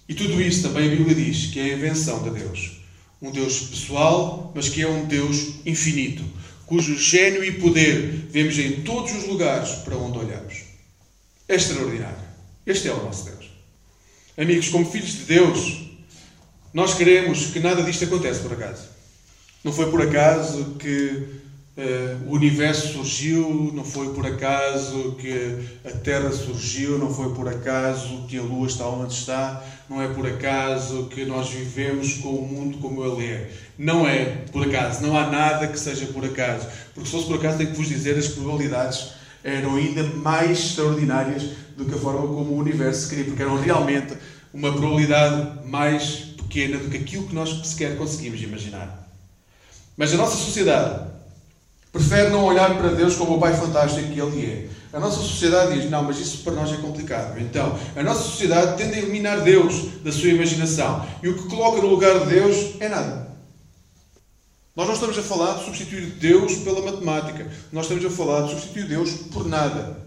E 0.08 0.14
tudo 0.14 0.42
isso 0.42 0.64
também 0.64 0.92
a 0.92 0.96
Bíblia 0.96 1.16
diz 1.16 1.48
que 1.52 1.60
é 1.60 1.64
a 1.64 1.78
invenção 1.78 2.24
de 2.24 2.32
Deus. 2.32 2.82
Um 3.22 3.32
Deus 3.32 3.60
pessoal, 3.62 4.52
mas 4.54 4.68
que 4.68 4.82
é 4.82 4.88
um 4.88 5.06
Deus 5.06 5.54
infinito, 5.66 6.24
cujo 6.66 6.98
gênio 6.98 7.44
e 7.44 7.54
poder 7.54 8.28
vemos 8.30 8.58
em 8.60 8.82
todos 8.82 9.14
os 9.14 9.28
lugares 9.28 9.70
para 9.86 9.96
onde 9.96 10.20
olhamos. 10.20 10.56
É 11.48 11.56
extraordinário. 11.56 12.23
Este 12.66 12.88
é 12.88 12.94
o 12.94 13.04
nosso 13.04 13.26
Deus. 13.26 13.52
Amigos, 14.38 14.70
como 14.70 14.86
filhos 14.86 15.12
de 15.12 15.24
Deus, 15.26 15.90
nós 16.74 16.94
queremos 16.94 17.48
que 17.48 17.60
nada 17.60 17.84
disto 17.84 18.06
aconteça 18.06 18.42
por 18.42 18.54
acaso. 18.54 18.88
Não 19.64 19.72
foi 19.72 19.90
por 19.92 20.02
acaso 20.02 20.76
que 20.80 21.42
Uh, 21.76 22.30
o 22.30 22.36
universo 22.36 22.94
surgiu, 22.94 23.72
não 23.74 23.84
foi 23.84 24.14
por 24.14 24.28
acaso 24.28 25.16
que 25.20 25.58
a 25.84 25.90
Terra 25.90 26.32
surgiu, 26.32 27.00
não 27.00 27.12
foi 27.12 27.34
por 27.34 27.48
acaso 27.48 28.28
que 28.28 28.38
a 28.38 28.44
Lua 28.44 28.68
está 28.68 28.88
onde 28.88 29.12
está, 29.14 29.66
não 29.90 30.00
é 30.00 30.08
por 30.08 30.28
acaso 30.28 31.08
que 31.08 31.26
nós 31.26 31.50
vivemos 31.50 32.18
com 32.18 32.30
o 32.30 32.48
mundo 32.48 32.78
como 32.78 33.04
ele 33.04 33.26
é. 33.26 33.50
Não 33.76 34.08
é 34.08 34.26
por 34.52 34.68
acaso, 34.68 35.02
não 35.02 35.18
há 35.18 35.32
nada 35.32 35.68
que 35.68 35.80
seja 35.80 36.06
por 36.06 36.24
acaso. 36.24 36.68
Porque 36.94 37.10
se 37.10 37.16
fosse 37.16 37.26
por 37.26 37.38
acaso, 37.38 37.58
tenho 37.58 37.72
que 37.72 37.78
vos 37.78 37.88
dizer, 37.88 38.20
as 38.20 38.28
probabilidades 38.28 39.14
eram 39.44 39.76
ainda 39.76 40.04
mais 40.04 40.60
extraordinárias 40.60 41.44
do 41.76 41.86
que 41.86 41.96
a 41.96 41.98
forma 41.98 42.28
como 42.28 42.54
o 42.54 42.58
universo 42.58 43.02
se 43.02 43.10
cria, 43.10 43.26
porque 43.26 43.42
eram 43.42 43.60
realmente 43.60 44.14
uma 44.54 44.72
probabilidade 44.72 45.68
mais 45.68 46.34
pequena 46.38 46.78
do 46.78 46.90
que 46.90 46.98
aquilo 46.98 47.28
que 47.28 47.36
nós 47.36 47.66
sequer 47.68 47.98
conseguimos 47.98 48.42
imaginar. 48.42 49.10
Mas 49.98 50.14
a 50.14 50.18
nossa 50.18 50.38
sociedade 50.38 51.12
prefere 51.92 52.30
não 52.30 52.44
olhar 52.44 52.76
para 52.78 52.90
Deus 52.90 53.16
como 53.16 53.38
o 53.38 53.40
Pai 53.40 53.54
fantástico 53.54 54.12
que 54.12 54.20
Ele 54.20 54.46
é. 54.46 54.68
A 54.96 55.00
nossa 55.00 55.18
sociedade 55.18 55.80
diz: 55.80 55.90
não, 55.90 56.04
mas 56.04 56.20
isso 56.20 56.40
para 56.44 56.54
nós 56.54 56.72
é 56.72 56.78
complicado. 56.78 57.40
Então, 57.40 57.78
a 57.96 58.04
nossa 58.04 58.24
sociedade 58.24 58.78
tende 58.78 58.96
a 58.96 58.98
eliminar 59.00 59.42
Deus 59.42 60.02
da 60.04 60.12
sua 60.12 60.30
imaginação. 60.30 61.06
E 61.22 61.30
o 61.30 61.36
que 61.36 61.50
coloca 61.50 61.82
no 61.82 61.88
lugar 61.88 62.20
de 62.20 62.26
Deus 62.28 62.76
é 62.80 62.90
nada. 62.90 63.34
Nós 64.76 64.88
não 64.88 64.96
estamos 64.96 65.18
a 65.18 65.22
falar 65.22 65.58
de 65.58 65.66
substituir 65.66 66.06
Deus 66.20 66.56
pela 66.58 66.82
matemática. 66.82 67.48
Nós 67.72 67.86
estamos 67.86 68.06
a 68.06 68.10
falar 68.10 68.44
de 68.44 68.52
substituir 68.52 68.88
Deus 68.88 69.12
por 69.32 69.48
nada. 69.48 70.03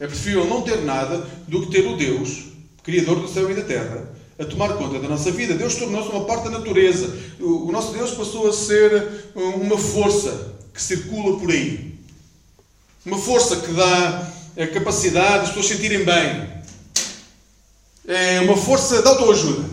É 0.00 0.06
preferível 0.06 0.46
não 0.46 0.62
ter 0.62 0.82
nada 0.82 1.28
do 1.46 1.60
que 1.60 1.70
ter 1.70 1.86
o 1.86 1.94
Deus, 1.94 2.44
Criador 2.82 3.20
do 3.20 3.28
céu 3.28 3.50
e 3.50 3.54
da 3.54 3.62
terra, 3.62 4.10
a 4.38 4.44
tomar 4.46 4.72
conta 4.78 4.98
da 4.98 5.06
nossa 5.06 5.30
vida. 5.30 5.52
Deus 5.52 5.74
tornou-se 5.74 6.08
uma 6.08 6.24
parte 6.24 6.44
da 6.44 6.58
natureza. 6.58 7.14
O 7.38 7.70
nosso 7.70 7.92
Deus 7.92 8.12
passou 8.12 8.48
a 8.48 8.52
ser 8.52 9.30
uma 9.34 9.76
força 9.76 10.54
que 10.72 10.82
circula 10.82 11.38
por 11.38 11.50
aí. 11.50 11.94
Uma 13.04 13.18
força 13.18 13.56
que 13.56 13.70
dá 13.72 14.32
a 14.56 14.66
capacidade 14.68 15.34
de 15.34 15.40
as 15.40 15.48
pessoas 15.48 15.66
sentirem 15.66 16.04
bem. 16.04 16.48
É 18.08 18.40
uma 18.40 18.56
força 18.56 19.02
de 19.02 19.08
autoajuda. 19.08 19.68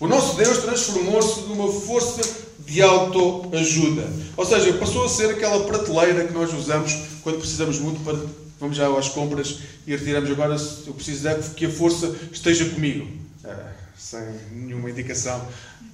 O 0.00 0.06
nosso 0.06 0.36
Deus 0.36 0.58
transformou-se 0.58 1.40
numa 1.42 1.70
força 1.70 2.22
de 2.60 2.80
autoajuda. 2.80 4.10
Ou 4.36 4.46
seja, 4.46 4.72
passou 4.74 5.04
a 5.04 5.08
ser 5.08 5.30
aquela 5.30 5.64
prateleira 5.64 6.24
que 6.24 6.32
nós 6.32 6.52
usamos 6.54 6.96
quando 7.22 7.38
precisamos 7.38 7.78
muito 7.78 8.02
para. 8.02 8.47
Vamos 8.60 8.76
já 8.76 8.88
às 8.88 9.08
compras 9.08 9.60
e 9.86 9.90
retiramos 9.92 10.30
agora. 10.30 10.56
Eu 10.86 10.94
preciso 10.94 11.28
que 11.54 11.66
a 11.66 11.70
força 11.70 12.14
esteja 12.32 12.64
comigo. 12.66 13.06
É, 13.44 13.54
sem 13.96 14.20
nenhuma 14.52 14.90
indicação 14.90 15.40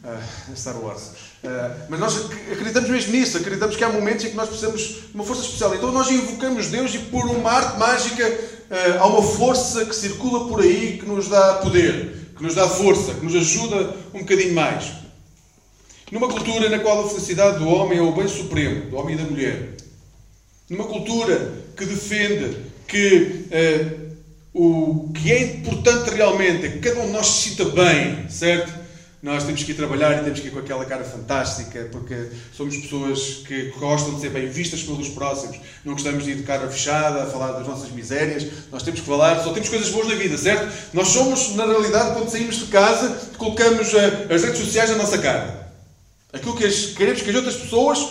uh, 0.05 0.57
Star 0.57 0.77
Wars. 0.79 1.11
Uh, 1.43 1.87
mas 1.89 2.01
nós 2.01 2.27
acreditamos 2.53 2.89
mesmo 2.91 3.13
nisso, 3.13 3.39
acreditamos 3.39 3.77
que 3.77 3.85
há 3.85 3.89
momentos 3.89 4.25
em 4.25 4.31
que 4.31 4.37
nós 4.37 4.49
precisamos 4.49 4.83
de 4.83 5.15
uma 5.15 5.25
força 5.25 5.43
especial. 5.43 5.75
Então 5.75 5.91
nós 5.91 6.11
invocamos 6.11 6.69
Deus 6.69 6.95
e 6.95 6.99
por 6.99 7.25
uma 7.27 7.51
arte 7.51 7.79
mágica 7.79 8.27
uh, 8.29 9.01
há 9.01 9.07
uma 9.07 9.23
força 9.23 9.85
que 9.85 9.95
circula 9.95 10.49
por 10.49 10.61
aí 10.61 10.99
que 10.99 11.07
nos 11.07 11.29
dá 11.29 11.55
poder, 11.55 12.33
que 12.37 12.43
nos 12.43 12.55
dá 12.55 12.69
força, 12.69 13.15
que 13.15 13.25
nos 13.25 13.35
ajuda 13.35 13.95
um 14.13 14.21
bocadinho 14.21 14.55
mais. 14.55 14.93
Numa 16.13 16.29
cultura 16.29 16.69
na 16.69 16.79
qual 16.79 17.07
a 17.07 17.09
felicidade 17.09 17.59
do 17.59 17.69
homem 17.69 17.99
é 17.99 18.03
o 18.03 18.13
bem 18.13 18.29
supremo, 18.29 18.91
do 18.91 18.97
homem 18.97 19.15
e 19.15 19.19
da 19.19 19.25
mulher. 19.25 19.75
Numa 20.69 20.85
cultura 20.85 21.53
que 21.77 21.85
defende 21.85 22.57
que 22.87 23.47
uh, 23.51 24.15
o 24.53 25.13
que 25.13 25.33
é 25.33 25.43
importante 25.57 26.11
realmente 26.11 26.67
é 26.67 26.69
que 26.71 26.79
cada 26.79 27.01
um 27.01 27.07
de 27.07 27.13
nós 27.13 27.27
se 27.27 27.51
sinta 27.51 27.65
bem, 27.67 28.29
certo? 28.29 28.85
nós 29.25 29.43
temos 29.43 29.63
que 29.63 29.71
ir 29.71 29.75
trabalhar 29.75 30.21
e 30.21 30.23
temos 30.23 30.39
que 30.39 30.49
ir 30.49 30.51
com 30.51 30.59
aquela 30.59 30.85
cara 30.85 31.03
fantástica, 31.03 31.89
porque 31.91 32.29
somos 32.53 32.77
pessoas 32.77 33.43
que 33.47 33.73
gostam 33.79 34.17
de 34.17 34.21
ser 34.21 34.29
bem 34.29 34.51
vistas 34.51 34.83
pelos 34.83 35.09
próximos. 35.09 35.59
Não 35.83 35.95
gostamos 35.95 36.25
de 36.25 36.33
ir 36.33 36.35
de 36.37 36.43
cara 36.43 36.69
fechada, 36.69 37.23
a 37.23 37.27
falar 37.27 37.53
das 37.53 37.67
nossas 37.67 37.91
misérias. 37.91 38.47
Nós 38.71 38.83
temos 38.83 39.01
que 39.01 39.07
falar, 39.07 39.43
só 39.43 39.55
temos 39.55 39.71
coisas 39.71 39.89
boas 39.89 40.09
na 40.09 40.15
vida, 40.15 40.37
certo? 40.37 40.71
Nós 40.93 41.09
somos, 41.09 41.55
na 41.55 41.65
realidade, 41.65 42.13
quando 42.13 42.29
saímos 42.29 42.57
de 42.57 42.67
casa, 42.67 43.31
colocamos 43.39 43.95
eh, 43.95 44.27
as 44.29 44.43
redes 44.43 44.59
sociais 44.59 44.91
na 44.91 44.97
nossa 44.97 45.17
cara. 45.17 45.73
Aquilo 46.31 46.55
que 46.55 46.69
queremos 46.95 47.23
que 47.23 47.31
as 47.31 47.37
outras 47.37 47.57
pessoas 47.57 48.07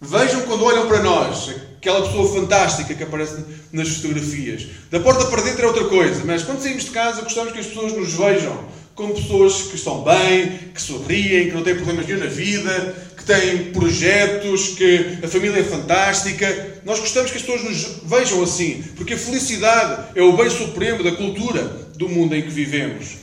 vejam 0.00 0.40
quando 0.42 0.64
olham 0.64 0.88
para 0.88 1.04
nós. 1.04 1.54
Aquela 1.82 2.02
pessoa 2.02 2.32
fantástica 2.32 2.94
que 2.94 3.02
aparece 3.02 3.44
nas 3.72 3.88
fotografias. 3.88 4.68
Da 4.88 5.00
porta 5.00 5.24
para 5.24 5.42
dentro 5.42 5.64
é 5.64 5.66
outra 5.66 5.86
coisa, 5.86 6.22
mas 6.24 6.44
quando 6.44 6.62
saímos 6.62 6.84
de 6.84 6.92
casa, 6.92 7.22
gostamos 7.22 7.52
que 7.52 7.58
as 7.58 7.66
pessoas 7.66 7.92
nos 7.92 8.12
vejam 8.12 8.68
como 8.94 9.12
pessoas 9.12 9.62
que 9.62 9.74
estão 9.74 10.04
bem, 10.04 10.70
que 10.72 10.80
sorriem, 10.80 11.48
que 11.48 11.54
não 11.56 11.64
têm 11.64 11.74
problemas 11.74 12.06
nenhum 12.06 12.20
na 12.20 12.26
vida, 12.26 13.10
que 13.16 13.24
têm 13.24 13.72
projetos, 13.72 14.76
que 14.76 15.18
a 15.24 15.26
família 15.26 15.58
é 15.58 15.64
fantástica. 15.64 16.80
Nós 16.84 17.00
gostamos 17.00 17.32
que 17.32 17.38
as 17.38 17.42
pessoas 17.42 17.64
nos 17.64 18.08
vejam 18.08 18.44
assim, 18.44 18.84
porque 18.94 19.14
a 19.14 19.18
felicidade 19.18 20.10
é 20.14 20.22
o 20.22 20.36
bem 20.36 20.50
supremo 20.50 21.02
da 21.02 21.10
cultura 21.10 21.64
do 21.96 22.08
mundo 22.08 22.36
em 22.36 22.42
que 22.42 22.48
vivemos. 22.50 23.16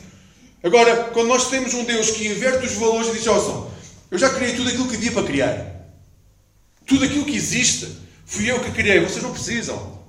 Agora, 0.62 1.12
quando 1.14 1.30
nós 1.30 1.50
temos 1.50 1.74
um 1.74 1.86
Deus 1.86 2.12
que 2.12 2.28
inverte 2.28 2.66
os 2.66 2.74
valores 2.74 3.08
e 3.08 3.14
diz: 3.14 3.26
Ouçam, 3.26 3.72
eu 4.12 4.20
já 4.20 4.30
criei 4.32 4.54
tudo 4.54 4.68
aquilo 4.68 4.90
que 4.90 4.98
havia 4.98 5.14
para 5.14 5.24
criar, 5.24 5.88
tudo 6.86 7.06
aquilo 7.06 7.24
que 7.24 7.38
existe, 7.38 8.09
fui 8.30 8.50
eu 8.50 8.60
que 8.60 8.72
criei, 8.72 9.02
vocês 9.02 9.24
não 9.24 9.32
precisam 9.32 10.00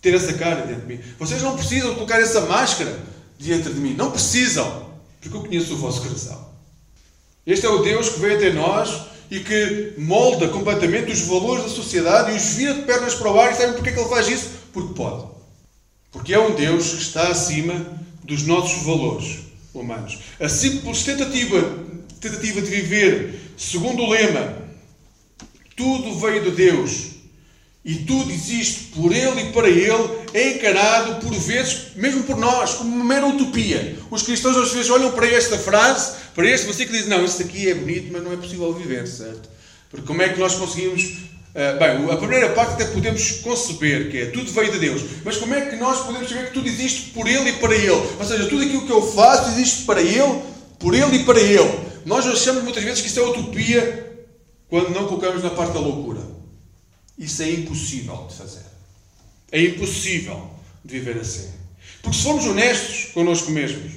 ter 0.00 0.14
essa 0.14 0.34
cara 0.34 0.66
dentro 0.66 0.82
de 0.82 0.94
mim, 0.94 1.00
vocês 1.18 1.42
não 1.42 1.56
precisam 1.56 1.94
colocar 1.94 2.20
essa 2.20 2.42
máscara 2.42 2.96
diante 3.38 3.68
de 3.70 3.80
mim, 3.80 3.94
não 3.94 4.10
precisam 4.10 4.90
porque 5.20 5.36
eu 5.36 5.42
conheço 5.42 5.74
o 5.74 5.76
vosso 5.76 6.00
coração. 6.02 6.48
Este 7.46 7.66
é 7.66 7.68
o 7.68 7.82
Deus 7.82 8.08
que 8.08 8.20
veio 8.20 8.36
até 8.36 8.52
nós 8.52 9.02
e 9.30 9.40
que 9.40 9.94
molda 9.98 10.48
completamente 10.48 11.12
os 11.12 11.20
valores 11.22 11.64
da 11.64 11.68
sociedade 11.68 12.32
e 12.32 12.36
os 12.36 12.54
vira 12.54 12.74
de 12.74 12.82
pernas 12.82 13.14
para 13.14 13.30
o 13.30 13.38
ar. 13.38 13.52
E 13.52 13.54
sabem 13.54 13.74
porquê 13.74 13.92
que 13.92 14.00
ele 14.00 14.08
faz 14.08 14.28
isso? 14.28 14.50
Porque 14.72 14.94
pode. 14.94 15.26
Porque 16.10 16.34
é 16.34 16.38
um 16.38 16.54
Deus 16.54 16.94
que 16.94 17.02
está 17.02 17.28
acima 17.28 17.74
dos 18.24 18.44
nossos 18.44 18.82
valores 18.82 19.40
humanos. 19.74 20.18
A 20.40 20.48
simples 20.48 21.02
tentativa, 21.04 21.78
tentativa 22.20 22.62
de 22.62 22.70
viver 22.70 23.52
segundo 23.56 24.02
o 24.02 24.10
lema 24.10 24.58
tudo 25.76 26.18
veio 26.18 26.44
de 26.44 26.50
Deus 26.50 27.09
e 27.84 27.94
tudo 27.94 28.30
existe 28.30 28.92
por 28.94 29.10
Ele 29.10 29.40
e 29.40 29.52
para 29.52 29.68
Ele, 29.68 30.20
é 30.34 30.50
encarado 30.50 31.26
por 31.26 31.32
vezes, 31.34 31.92
mesmo 31.96 32.24
por 32.24 32.36
nós, 32.36 32.74
como 32.74 32.94
uma 32.94 33.04
mera 33.04 33.26
utopia. 33.26 33.96
Os 34.10 34.22
cristãos 34.22 34.56
às 34.56 34.72
vezes 34.72 34.90
olham 34.90 35.12
para 35.12 35.26
esta 35.26 35.56
frase, 35.56 36.12
para 36.34 36.48
este 36.48 36.66
versículo 36.66 36.96
e 36.96 36.98
dizem: 37.00 37.16
Não, 37.16 37.24
isso 37.24 37.40
aqui 37.40 37.70
é 37.70 37.74
bonito, 37.74 38.12
mas 38.12 38.22
não 38.22 38.32
é 38.32 38.36
possível 38.36 38.72
viver, 38.74 39.06
certo? 39.06 39.48
Porque 39.90 40.06
como 40.06 40.22
é 40.22 40.28
que 40.28 40.38
nós 40.38 40.54
conseguimos. 40.54 41.30
Uh, 41.50 41.76
bem, 41.80 42.12
a 42.12 42.16
primeira 42.16 42.50
parte 42.50 42.74
até 42.74 42.84
podemos 42.84 43.40
conceber, 43.40 44.08
que 44.08 44.18
é 44.18 44.26
tudo 44.26 44.52
veio 44.52 44.70
de 44.70 44.78
Deus. 44.78 45.02
Mas 45.24 45.36
como 45.36 45.52
é 45.52 45.62
que 45.62 45.74
nós 45.74 46.04
podemos 46.04 46.28
saber 46.28 46.46
que 46.46 46.54
tudo 46.54 46.68
existe 46.68 47.10
por 47.10 47.26
Ele 47.26 47.50
e 47.50 47.52
para 47.54 47.74
Ele? 47.74 47.90
Ou 47.90 48.24
seja, 48.24 48.46
tudo 48.46 48.62
aquilo 48.62 48.86
que 48.86 48.92
eu 48.92 49.02
faço 49.02 49.50
existe 49.50 49.82
para 49.84 50.00
Ele, 50.00 50.42
por 50.78 50.94
Ele 50.94 51.16
e 51.16 51.24
para 51.24 51.40
Ele. 51.40 51.80
Nós 52.06 52.24
achamos 52.24 52.62
muitas 52.62 52.84
vezes 52.84 53.00
que 53.00 53.08
isso 53.08 53.18
é 53.18 53.22
utopia 53.24 54.22
quando 54.68 54.90
não 54.90 55.08
colocamos 55.08 55.42
na 55.42 55.50
parte 55.50 55.72
da 55.72 55.80
loucura. 55.80 56.20
Isso 57.20 57.42
é 57.42 57.50
impossível 57.50 58.26
de 58.30 58.34
fazer. 58.34 58.64
É 59.52 59.62
impossível 59.62 60.50
de 60.82 60.98
viver 60.98 61.20
assim. 61.20 61.50
Porque 62.00 62.16
se 62.16 62.24
formos 62.24 62.46
honestos 62.46 63.10
connosco 63.12 63.50
mesmos, 63.50 63.92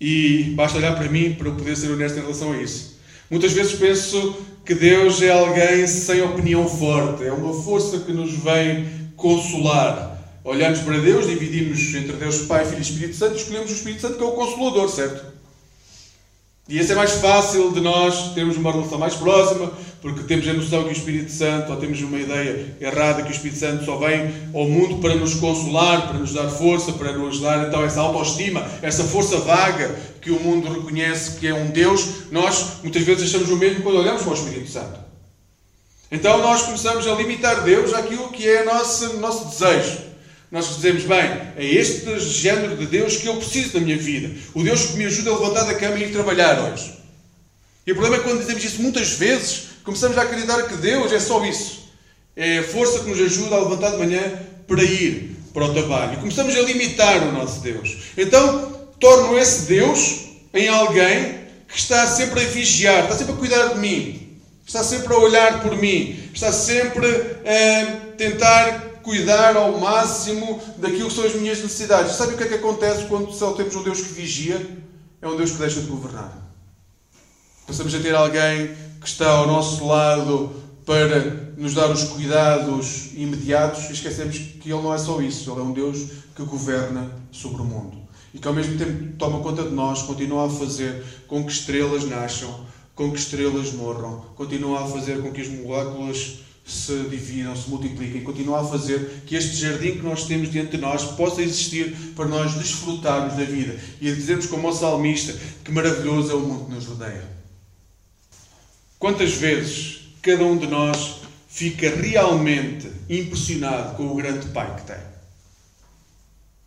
e 0.00 0.52
basta 0.56 0.76
olhar 0.76 0.96
para 0.96 1.08
mim 1.08 1.34
para 1.34 1.48
eu 1.48 1.54
poder 1.54 1.76
ser 1.76 1.88
honesto 1.92 2.18
em 2.18 2.22
relação 2.22 2.52
a 2.52 2.60
isso, 2.60 2.98
muitas 3.30 3.52
vezes 3.52 3.78
penso 3.78 4.36
que 4.64 4.74
Deus 4.74 5.22
é 5.22 5.30
alguém 5.30 5.86
sem 5.86 6.20
opinião 6.20 6.68
forte, 6.68 7.22
é 7.22 7.32
uma 7.32 7.62
força 7.62 8.00
que 8.00 8.12
nos 8.12 8.32
vem 8.32 8.88
consolar. 9.14 10.40
Olhamos 10.42 10.80
para 10.80 10.98
Deus, 10.98 11.28
dividimos 11.28 11.94
entre 11.94 12.16
Deus 12.16 12.42
Pai, 12.42 12.64
Filho 12.64 12.78
e 12.78 12.82
Espírito 12.82 13.14
Santo 13.14 13.36
escolhemos 13.36 13.70
o 13.70 13.74
Espírito 13.74 14.00
Santo 14.00 14.18
que 14.18 14.24
é 14.24 14.26
o 14.26 14.32
Consolador, 14.32 14.88
certo? 14.88 15.35
E 16.68 16.78
esse 16.78 16.90
é 16.90 16.94
mais 16.96 17.12
fácil 17.12 17.70
de 17.70 17.80
nós 17.80 18.34
termos 18.34 18.56
uma 18.56 18.72
relação 18.72 18.98
mais 18.98 19.14
próxima, 19.14 19.70
porque 20.02 20.24
temos 20.24 20.48
a 20.48 20.52
noção 20.52 20.82
que 20.82 20.88
o 20.88 20.92
Espírito 20.92 21.30
Santo, 21.30 21.70
ou 21.70 21.78
temos 21.78 22.00
uma 22.00 22.18
ideia 22.18 22.76
errada 22.80 23.22
que 23.22 23.28
o 23.28 23.32
Espírito 23.32 23.60
Santo 23.60 23.84
só 23.84 23.96
vem 23.98 24.32
ao 24.52 24.64
mundo 24.68 24.96
para 24.96 25.14
nos 25.14 25.34
consolar, 25.34 26.08
para 26.08 26.18
nos 26.18 26.32
dar 26.32 26.48
força, 26.48 26.92
para 26.92 27.12
nos 27.12 27.40
dar 27.40 27.68
então 27.68 27.84
essa 27.84 28.00
autoestima, 28.00 28.66
essa 28.82 29.04
força 29.04 29.38
vaga 29.38 29.94
que 30.20 30.32
o 30.32 30.40
mundo 30.40 30.68
reconhece 30.68 31.38
que 31.38 31.46
é 31.46 31.54
um 31.54 31.68
Deus, 31.68 32.32
nós 32.32 32.78
muitas 32.82 33.02
vezes 33.02 33.28
achamos 33.28 33.48
o 33.48 33.56
mesmo 33.56 33.84
quando 33.84 34.00
olhamos 34.00 34.22
para 34.22 34.32
o 34.32 34.34
Espírito 34.34 34.68
Santo. 34.68 34.98
Então 36.10 36.38
nós 36.38 36.62
começamos 36.62 37.06
a 37.06 37.14
limitar 37.14 37.62
Deus 37.62 37.94
àquilo 37.94 38.28
que 38.30 38.48
é 38.48 38.64
nosso, 38.64 39.18
nosso 39.18 39.44
desejo. 39.46 40.05
Nós 40.50 40.76
dizemos, 40.76 41.04
bem, 41.04 41.18
é 41.56 41.64
este 41.64 42.18
género 42.20 42.76
de 42.76 42.86
Deus 42.86 43.16
que 43.16 43.26
eu 43.26 43.36
preciso 43.36 43.78
na 43.78 43.84
minha 43.84 43.98
vida. 43.98 44.30
O 44.54 44.62
Deus 44.62 44.86
que 44.86 44.96
me 44.96 45.04
ajuda 45.06 45.30
a 45.30 45.38
levantar 45.38 45.64
da 45.64 45.74
cama 45.74 45.98
e 45.98 46.04
ir 46.04 46.12
trabalhar 46.12 46.72
hoje. 46.72 46.94
E 47.86 47.92
o 47.92 47.94
problema 47.94 48.22
é 48.22 48.24
quando 48.24 48.40
dizemos 48.40 48.64
isso 48.64 48.80
muitas 48.80 49.10
vezes, 49.12 49.68
começamos 49.84 50.16
a 50.16 50.22
acreditar 50.22 50.62
que 50.64 50.76
Deus 50.76 51.12
é 51.12 51.18
só 51.18 51.44
isso. 51.44 51.90
É 52.36 52.58
a 52.58 52.62
força 52.62 53.00
que 53.00 53.10
nos 53.10 53.20
ajuda 53.20 53.56
a 53.56 53.60
levantar 53.60 53.92
de 53.92 53.98
manhã 53.98 54.20
para 54.66 54.82
ir 54.82 55.36
para 55.52 55.64
o 55.64 55.72
trabalho. 55.72 56.14
E 56.14 56.16
começamos 56.16 56.54
a 56.54 56.60
limitar 56.60 57.26
o 57.28 57.32
nosso 57.32 57.60
Deus. 57.60 57.96
Então, 58.16 58.88
torno 59.00 59.38
esse 59.38 59.62
Deus 59.62 60.26
em 60.52 60.68
alguém 60.68 61.46
que 61.68 61.78
está 61.78 62.06
sempre 62.06 62.40
a 62.40 62.44
vigiar, 62.44 63.04
está 63.04 63.16
sempre 63.16 63.32
a 63.32 63.36
cuidar 63.36 63.68
de 63.68 63.78
mim, 63.78 64.38
está 64.66 64.84
sempre 64.84 65.12
a 65.12 65.18
olhar 65.18 65.62
por 65.62 65.76
mim, 65.76 66.30
está 66.32 66.52
sempre 66.52 67.06
a 67.06 68.14
tentar 68.16 68.95
cuidar 69.06 69.56
ao 69.56 69.78
máximo 69.78 70.60
daquilo 70.78 71.08
que 71.08 71.14
são 71.14 71.24
as 71.24 71.34
minhas 71.36 71.62
necessidades. 71.62 72.16
Sabe 72.16 72.34
o 72.34 72.36
que 72.36 72.42
é 72.42 72.48
que 72.48 72.54
acontece 72.54 73.06
quando 73.06 73.32
só 73.32 73.52
temos 73.52 73.76
um 73.76 73.84
Deus 73.84 74.00
que 74.00 74.12
vigia? 74.12 74.84
É 75.22 75.28
um 75.28 75.36
Deus 75.36 75.52
que 75.52 75.58
deixa 75.58 75.80
de 75.80 75.86
governar. 75.86 76.36
Passamos 77.68 77.94
a 77.94 78.00
ter 78.00 78.16
alguém 78.16 78.74
que 79.00 79.06
está 79.06 79.30
ao 79.30 79.46
nosso 79.46 79.86
lado 79.86 80.52
para 80.84 81.54
nos 81.56 81.72
dar 81.72 81.88
os 81.88 82.02
cuidados 82.02 83.12
imediatos 83.14 83.84
e 83.84 83.92
esquecemos 83.92 84.36
que 84.36 84.72
Ele 84.72 84.82
não 84.82 84.92
é 84.92 84.98
só 84.98 85.22
isso. 85.22 85.52
Ele 85.52 85.60
é 85.60 85.62
um 85.62 85.72
Deus 85.72 85.98
que 86.34 86.42
governa 86.42 87.08
sobre 87.30 87.62
o 87.62 87.64
mundo. 87.64 87.96
E 88.34 88.40
que 88.40 88.48
ao 88.48 88.54
mesmo 88.54 88.76
tempo 88.76 89.16
toma 89.16 89.38
conta 89.38 89.62
de 89.62 89.70
nós, 89.70 90.02
continua 90.02 90.46
a 90.46 90.50
fazer 90.50 91.04
com 91.28 91.44
que 91.44 91.52
estrelas 91.52 92.04
nasçam, 92.04 92.66
com 92.92 93.12
que 93.12 93.18
estrelas 93.18 93.72
morram, 93.72 94.24
continua 94.34 94.82
a 94.82 94.86
fazer 94.86 95.22
com 95.22 95.30
que 95.30 95.42
as 95.42 95.48
moléculas 95.48 96.40
se 96.66 97.04
dividam, 97.04 97.54
se 97.54 97.70
multipliquem, 97.70 98.24
continua 98.24 98.60
a 98.60 98.64
fazer 98.64 99.22
que 99.24 99.36
este 99.36 99.54
jardim 99.54 99.92
que 99.92 100.02
nós 100.02 100.24
temos 100.24 100.50
diante 100.50 100.72
de 100.72 100.78
nós 100.78 101.04
possa 101.04 101.40
existir 101.40 101.94
para 102.16 102.26
nós 102.26 102.54
desfrutarmos 102.54 103.36
da 103.36 103.44
vida 103.44 103.78
e 104.00 104.12
dizermos 104.12 104.46
como 104.46 104.68
o 104.68 104.72
salmista 104.72 105.32
que 105.64 105.70
maravilhoso 105.70 106.32
é 106.32 106.34
o 106.34 106.40
mundo 106.40 106.64
que 106.64 106.74
nos 106.74 106.86
rodeia. 106.86 107.24
Quantas 108.98 109.34
vezes 109.34 110.08
cada 110.20 110.42
um 110.42 110.58
de 110.58 110.66
nós 110.66 111.20
fica 111.48 111.88
realmente 111.88 112.90
impressionado 113.08 113.94
com 113.94 114.08
o 114.08 114.16
grande 114.16 114.48
Pai 114.48 114.74
que 114.74 114.86
tem? 114.86 115.00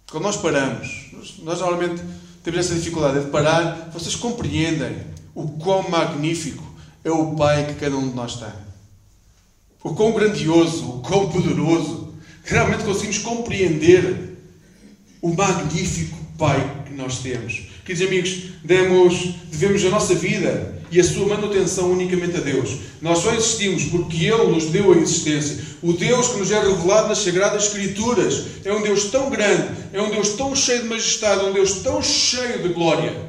Quando 0.10 0.24
nós 0.24 0.38
paramos, 0.38 1.10
nós 1.44 1.60
normalmente 1.60 2.02
temos 2.42 2.60
essa 2.62 2.76
dificuldade 2.76 3.26
de 3.26 3.32
parar, 3.32 3.90
vocês 3.92 4.16
compreendem 4.16 4.96
o 5.36 5.50
quão 5.50 5.90
magnífico 5.90 6.64
é 7.04 7.12
o 7.12 7.36
Pai 7.36 7.68
que 7.68 7.74
cada 7.74 7.98
um 7.98 8.10
de 8.10 8.16
nós 8.16 8.38
tem 8.38 8.69
o 9.84 9.94
quão 9.94 10.12
grandioso, 10.12 10.90
o 10.90 11.02
quão 11.02 11.30
poderoso, 11.30 12.14
realmente 12.44 12.84
conseguimos 12.84 13.20
compreender 13.20 14.38
o 15.22 15.34
magnífico 15.34 16.18
Pai 16.38 16.84
que 16.86 16.94
nós 16.94 17.20
temos. 17.20 17.68
Queridos 17.84 18.08
amigos, 18.08 18.44
demos, 18.64 19.36
devemos 19.52 19.84
a 19.84 19.90
nossa 19.90 20.16
vida 20.16 20.80
e 20.90 21.00
a 21.00 21.04
sua 21.04 21.28
manutenção 21.28 21.92
unicamente 21.92 22.38
a 22.38 22.40
Deus. 22.40 22.78
Nós 23.02 23.20
só 23.20 23.34
existimos 23.34 23.84
porque 23.86 24.26
Ele 24.26 24.52
nos 24.54 24.66
deu 24.68 24.94
a 24.94 24.98
existência. 24.98 25.58
O 25.82 25.92
Deus 25.92 26.30
que 26.30 26.40
nos 26.40 26.52
é 26.52 26.60
revelado 26.60 27.10
nas 27.10 27.20
Sagradas 27.20 27.66
Escrituras 27.66 28.46
é 28.64 28.74
um 28.74 28.82
Deus 28.82 29.06
tão 29.06 29.30
grande, 29.30 29.68
é 29.92 30.02
um 30.02 30.10
Deus 30.10 30.30
tão 30.30 30.56
cheio 30.56 30.84
de 30.84 30.88
majestade, 30.88 31.42
é 31.42 31.50
um 31.50 31.54
Deus 31.54 31.74
tão 31.80 32.02
cheio 32.02 32.64
de 32.64 32.70
glória 32.70 33.29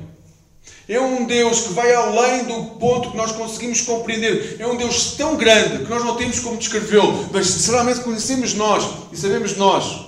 é 0.91 1.01
um 1.01 1.25
Deus 1.25 1.61
que 1.61 1.73
vai 1.73 1.95
além 1.95 2.45
do 2.45 2.65
ponto 2.79 3.13
que 3.13 3.17
nós 3.17 3.31
conseguimos 3.31 3.81
compreender. 3.83 4.57
É 4.59 4.67
um 4.67 4.77
Deus 4.77 5.13
tão 5.13 5.37
grande 5.37 5.85
que 5.85 5.89
nós 5.89 6.05
não 6.05 6.17
temos 6.17 6.41
como 6.41 6.57
descrevê-lo. 6.57 7.31
Mas 7.33 7.47
se 7.47 7.71
realmente 7.71 8.01
conhecemos 8.01 8.55
nós 8.55 8.85
e 9.13 9.17
sabemos 9.17 9.57
nós 9.57 10.07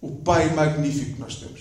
o 0.00 0.16
Pai 0.16 0.52
magnífico 0.52 1.14
que 1.14 1.20
nós 1.20 1.36
temos. 1.36 1.60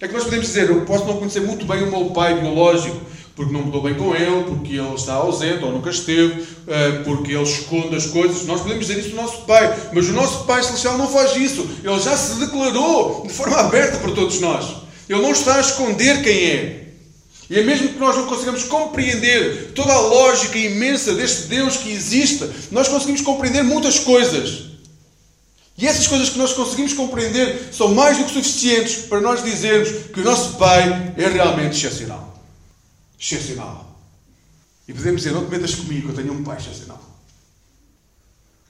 É 0.00 0.08
que 0.08 0.14
nós 0.14 0.24
podemos 0.24 0.46
dizer, 0.46 0.68
eu 0.68 0.80
posso 0.84 1.04
não 1.04 1.18
conhecer 1.18 1.42
muito 1.42 1.64
bem 1.64 1.84
o 1.84 1.90
meu 1.90 2.06
pai 2.06 2.40
biológico, 2.40 2.98
porque 3.36 3.52
não 3.52 3.66
me 3.66 3.70
dou 3.70 3.82
bem 3.82 3.94
com 3.94 4.16
ele, 4.16 4.44
porque 4.44 4.74
ele 4.76 4.94
está 4.94 5.14
ausente 5.14 5.62
ou 5.62 5.70
nunca 5.70 5.90
esteve, 5.90 6.42
eh, 6.66 7.02
porque 7.04 7.32
ele 7.32 7.42
esconde 7.42 7.94
as 7.94 8.06
coisas. 8.06 8.46
Nós 8.46 8.62
podemos 8.62 8.86
dizer 8.86 8.98
isso 8.98 9.10
do 9.10 9.16
nosso 9.16 9.42
Pai, 9.42 9.90
mas 9.92 10.08
o 10.08 10.12
nosso 10.12 10.44
Pai 10.44 10.62
Celestial 10.62 10.98
não 10.98 11.06
faz 11.06 11.36
isso. 11.36 11.68
Ele 11.84 12.00
já 12.00 12.16
se 12.16 12.40
declarou 12.40 13.24
de 13.26 13.32
forma 13.32 13.58
aberta 13.58 13.98
para 13.98 14.10
todos 14.12 14.40
nós. 14.40 14.74
Ele 15.08 15.20
não 15.20 15.32
está 15.32 15.56
a 15.56 15.60
esconder 15.60 16.22
quem 16.22 16.44
é. 16.46 16.89
E 17.50 17.58
é 17.58 17.64
mesmo 17.64 17.88
que 17.88 17.98
nós 17.98 18.16
não 18.16 18.28
consigamos 18.28 18.62
compreender 18.62 19.72
toda 19.72 19.92
a 19.92 20.00
lógica 20.00 20.56
imensa 20.56 21.14
deste 21.14 21.48
Deus 21.48 21.78
que 21.78 21.90
existe, 21.90 22.48
nós 22.70 22.86
conseguimos 22.86 23.22
compreender 23.22 23.64
muitas 23.64 23.98
coisas. 23.98 24.66
E 25.76 25.84
essas 25.84 26.06
coisas 26.06 26.28
que 26.28 26.38
nós 26.38 26.52
conseguimos 26.52 26.92
compreender 26.92 27.74
são 27.74 27.92
mais 27.92 28.18
do 28.18 28.24
que 28.24 28.34
suficientes 28.34 29.06
para 29.06 29.20
nós 29.20 29.42
dizermos 29.42 29.88
que 30.12 30.20
o 30.20 30.24
nosso 30.24 30.58
Pai 30.58 31.12
é 31.16 31.26
realmente 31.26 31.76
excepcional. 31.76 32.40
Excepcional. 33.18 33.98
E 34.86 34.94
podemos 34.94 35.22
dizer: 35.22 35.34
Não 35.34 35.44
te 35.44 35.50
metas 35.50 35.74
comigo, 35.74 36.10
eu 36.10 36.14
tenho 36.14 36.32
um 36.32 36.44
Pai 36.44 36.56
excepcional. 36.56 37.02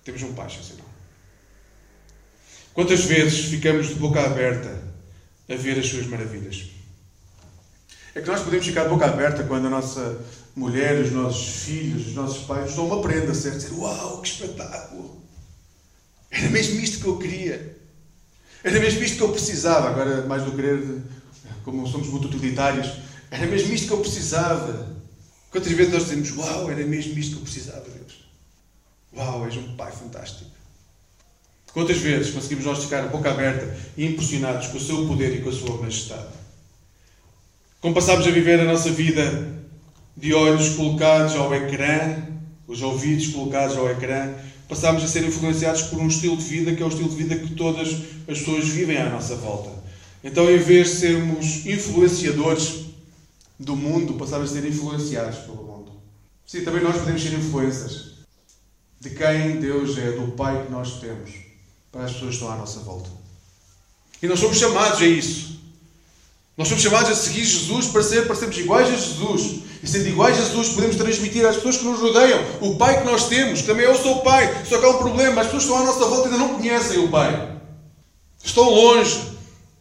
Temos 0.02 0.22
um 0.22 0.32
Pai 0.32 0.46
excepcional. 0.46 0.86
Quantas 2.72 3.04
vezes 3.04 3.44
ficamos 3.44 3.88
de 3.88 3.94
boca 3.96 4.24
aberta 4.24 4.82
a 5.50 5.54
ver 5.54 5.78
as 5.78 5.86
suas 5.86 6.06
maravilhas? 6.06 6.79
É 8.14 8.20
que 8.20 8.26
nós 8.26 8.42
podemos 8.42 8.66
ficar 8.66 8.84
de 8.84 8.88
boca 8.88 9.06
aberta 9.06 9.44
quando 9.44 9.66
a 9.66 9.70
nossa 9.70 10.20
mulher, 10.56 11.00
os 11.00 11.12
nossos 11.12 11.64
filhos, 11.64 12.08
os 12.08 12.14
nossos 12.14 12.44
pais 12.44 12.66
nos 12.66 12.74
dão 12.74 12.86
uma 12.86 13.00
prenda, 13.00 13.32
certo? 13.34 13.58
Dizer, 13.58 13.72
uau, 13.72 14.20
que 14.20 14.28
espetáculo! 14.28 15.22
Era 16.30 16.48
mesmo 16.50 16.80
isto 16.80 17.00
que 17.00 17.06
eu 17.06 17.18
queria. 17.18 17.76
Era 18.62 18.78
mesmo 18.80 19.02
isto 19.02 19.16
que 19.16 19.22
eu 19.22 19.30
precisava. 19.30 19.88
Agora, 19.88 20.26
mais 20.26 20.42
do 20.42 20.52
querer, 20.52 21.02
como 21.64 21.86
somos 21.86 22.08
muito 22.08 22.26
utilitários, 22.26 22.90
era 23.30 23.46
mesmo 23.46 23.72
isto 23.72 23.86
que 23.86 23.92
eu 23.92 24.00
precisava. 24.00 24.96
Quantas 25.50 25.72
vezes 25.72 25.92
nós 25.92 26.04
dizemos, 26.04 26.36
uau, 26.36 26.70
era 26.70 26.84
mesmo 26.84 27.18
isto 27.18 27.32
que 27.32 27.38
eu 27.38 27.42
precisava, 27.42 27.84
Deus. 27.88 28.24
Uau, 29.16 29.44
és 29.46 29.56
um 29.56 29.76
pai 29.76 29.92
fantástico. 29.92 30.50
Quantas 31.72 31.98
vezes 31.98 32.32
conseguimos 32.32 32.64
nós 32.64 32.82
ficar 32.82 33.04
a 33.04 33.08
boca 33.08 33.30
aberta 33.30 33.76
e 33.96 34.04
impressionados 34.04 34.68
com 34.68 34.78
o 34.78 34.80
seu 34.80 35.06
poder 35.06 35.36
e 35.36 35.42
com 35.42 35.50
a 35.50 35.52
sua 35.52 35.76
majestade? 35.78 36.39
Como 37.80 37.94
passámos 37.94 38.26
a 38.26 38.30
viver 38.30 38.60
a 38.60 38.64
nossa 38.64 38.90
vida 38.90 39.58
de 40.14 40.34
olhos 40.34 40.74
colocados 40.74 41.34
ao 41.34 41.54
ecrã, 41.54 42.22
os 42.66 42.82
ouvidos 42.82 43.28
colocados 43.28 43.74
ao 43.74 43.90
ecrã, 43.90 44.34
passámos 44.68 45.02
a 45.02 45.08
ser 45.08 45.24
influenciados 45.24 45.84
por 45.84 45.98
um 45.98 46.06
estilo 46.06 46.36
de 46.36 46.44
vida 46.44 46.74
que 46.74 46.82
é 46.82 46.84
o 46.84 46.90
estilo 46.90 47.08
de 47.08 47.16
vida 47.16 47.36
que 47.36 47.54
todas 47.54 47.88
as 47.88 48.38
pessoas 48.38 48.68
vivem 48.68 48.98
à 48.98 49.08
nossa 49.08 49.34
volta. 49.36 49.70
Então, 50.22 50.50
em 50.50 50.58
vez 50.58 50.90
de 50.90 50.96
sermos 50.96 51.64
influenciadores 51.64 52.84
do 53.58 53.74
mundo, 53.74 54.12
passámos 54.14 54.50
a 54.50 54.60
ser 54.60 54.68
influenciados 54.68 55.38
pelo 55.38 55.64
mundo. 55.64 55.92
Sim, 56.46 56.62
também 56.62 56.82
nós 56.82 56.98
podemos 56.98 57.22
ser 57.22 57.32
influências 57.32 58.10
de 59.00 59.08
quem 59.08 59.58
Deus 59.58 59.96
é, 59.96 60.12
do 60.12 60.32
Pai 60.32 60.66
que 60.66 60.70
nós 60.70 61.00
temos, 61.00 61.30
para 61.90 62.04
as 62.04 62.12
pessoas 62.12 62.32
que 62.32 62.36
estão 62.36 62.52
à 62.52 62.56
nossa 62.56 62.80
volta. 62.80 63.08
E 64.22 64.26
nós 64.26 64.38
somos 64.38 64.58
chamados 64.58 65.00
a 65.00 65.06
isso. 65.06 65.59
Nós 66.56 66.68
somos 66.68 66.82
chamados 66.82 67.10
a 67.10 67.14
seguir 67.14 67.44
Jesus 67.44 67.86
para, 67.86 68.02
ser, 68.02 68.26
para 68.26 68.36
sermos 68.36 68.58
iguais 68.58 68.88
a 68.88 68.92
Jesus. 68.92 69.60
E 69.82 69.86
sendo 69.86 70.08
iguais 70.08 70.38
a 70.38 70.44
Jesus, 70.44 70.68
podemos 70.70 70.96
transmitir 70.96 71.46
às 71.46 71.56
pessoas 71.56 71.78
que 71.78 71.84
nos 71.84 72.00
rodeiam 72.00 72.38
o 72.60 72.76
Pai 72.76 72.98
que 72.98 73.06
nós 73.06 73.28
temos, 73.28 73.62
também 73.62 73.86
eu 73.86 73.96
sou 73.96 74.18
o 74.18 74.22
Pai. 74.22 74.64
Só 74.68 74.78
que 74.78 74.84
há 74.84 74.90
um 74.90 74.98
problema: 74.98 75.40
as 75.40 75.46
pessoas 75.46 75.64
que 75.64 75.70
estão 75.70 75.82
à 75.82 75.86
nossa 75.86 76.06
volta 76.06 76.28
ainda 76.28 76.38
não 76.38 76.54
conhecem 76.56 76.98
o 76.98 77.08
Pai. 77.08 77.58
Estão 78.42 78.68
longe, 78.68 79.22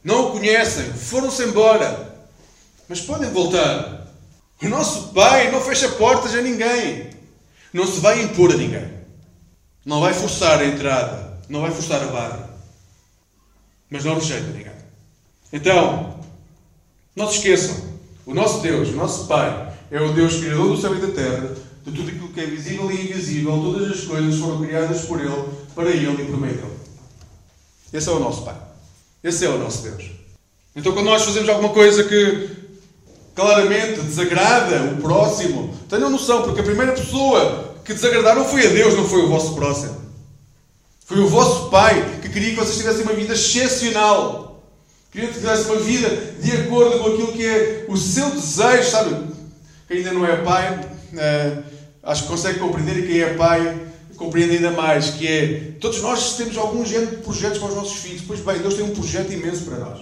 não 0.04 0.28
o 0.28 0.32
conhecem, 0.32 0.86
foram-se 0.94 1.44
embora. 1.44 2.18
Mas 2.88 3.02
podem 3.02 3.30
voltar. 3.30 4.08
O 4.62 4.68
nosso 4.68 5.10
Pai 5.10 5.52
não 5.52 5.62
fecha 5.62 5.90
portas 5.90 6.34
a 6.34 6.42
ninguém. 6.42 7.10
Não 7.72 7.86
se 7.86 8.00
vai 8.00 8.22
impor 8.22 8.52
a 8.52 8.56
ninguém. 8.58 9.00
Não 9.86 10.02
vai 10.02 10.14
forçar 10.14 10.60
a 10.60 10.66
entrada. 10.66 11.40
Não 11.48 11.62
vai 11.62 11.72
forçar 11.72 12.02
a 12.02 12.08
barra. 12.08 12.50
Mas 13.90 14.04
não 14.04 14.16
rejeita 14.16 14.48
ninguém. 14.48 14.72
Então, 15.52 16.19
não 17.20 17.30
se 17.30 17.36
esqueçam, 17.36 17.76
o 18.26 18.34
nosso 18.34 18.62
Deus, 18.62 18.88
o 18.90 18.94
nosso 18.94 19.28
Pai, 19.28 19.74
é 19.92 20.00
o 20.00 20.14
Deus 20.14 20.38
Criador 20.38 20.70
do 20.70 20.82
céu 20.82 20.96
e 20.96 21.02
da 21.02 21.08
terra, 21.08 21.54
de 21.86 21.92
tudo 21.92 22.10
aquilo 22.10 22.30
que 22.30 22.40
é 22.40 22.46
visível 22.46 22.90
e 22.90 22.94
invisível, 22.94 23.52
todas 23.62 23.92
as 23.92 24.06
coisas 24.06 24.40
foram 24.40 24.64
criadas 24.64 25.02
por 25.02 25.20
Ele, 25.20 25.44
para 25.76 25.90
Ele 25.90 26.22
e 26.22 26.26
por 26.26 26.40
meio 26.40 26.54
dele. 26.54 26.80
Esse 27.92 28.08
é 28.08 28.12
o 28.14 28.20
nosso 28.20 28.44
Pai. 28.44 28.56
Esse 29.22 29.46
é 29.46 29.50
o 29.50 29.58
nosso 29.58 29.84
Deus. 29.84 30.12
Então, 30.74 30.94
quando 30.94 31.08
nós 31.08 31.26
fazemos 31.26 31.50
alguma 31.50 31.74
coisa 31.74 32.06
que 32.06 32.50
claramente 33.36 34.00
desagrada 34.02 34.94
o 34.94 35.02
próximo, 35.02 35.76
tenham 35.90 36.10
noção, 36.10 36.44
porque 36.44 36.62
a 36.62 36.64
primeira 36.64 36.94
pessoa 36.94 37.76
que 37.84 37.94
desagradaram 37.94 38.46
foi 38.46 38.66
a 38.66 38.70
Deus, 38.70 38.96
não 38.96 39.06
foi 39.06 39.24
o 39.24 39.28
vosso 39.28 39.56
próximo. 39.56 40.00
Foi 41.06 41.20
o 41.20 41.28
vosso 41.28 41.70
Pai 41.70 42.20
que 42.22 42.30
queria 42.30 42.52
que 42.52 42.56
vocês 42.56 42.78
tivessem 42.78 43.02
uma 43.02 43.14
vida 43.14 43.34
excepcional. 43.34 44.49
Queria 45.20 45.34
que 45.34 45.40
tivessem 45.40 45.66
uma 45.66 45.82
vida 45.82 46.10
de 46.40 46.52
acordo 46.54 47.00
com 47.00 47.08
aquilo 47.10 47.34
que 47.34 47.46
é 47.46 47.86
o 47.90 47.98
seu 47.98 48.30
desejo, 48.32 48.90
sabe? 48.90 49.28
Quem 49.86 49.98
ainda 49.98 50.14
não 50.14 50.26
é 50.26 50.38
pai, 50.38 50.90
eh, 51.18 51.58
acho 52.02 52.24
que 52.24 52.30
consegue 52.30 52.60
compreender 52.60 53.00
e 53.00 53.06
quem 53.06 53.20
é 53.20 53.34
pai 53.34 53.88
compreende 54.16 54.56
ainda 54.56 54.72
mais, 54.72 55.10
que 55.12 55.28
é, 55.28 55.74
todos 55.82 56.02
nós 56.02 56.38
temos 56.38 56.58
algum 56.58 56.86
género 56.86 57.18
de 57.18 57.24
projetos 57.24 57.58
para 57.58 57.68
os 57.68 57.76
nossos 57.76 57.98
filhos. 57.98 58.22
Pois 58.26 58.40
bem, 58.40 58.60
Deus 58.60 58.76
tem 58.76 58.86
um 58.86 58.96
projeto 58.96 59.34
imenso 59.34 59.66
para 59.66 59.80
nós. 59.80 60.00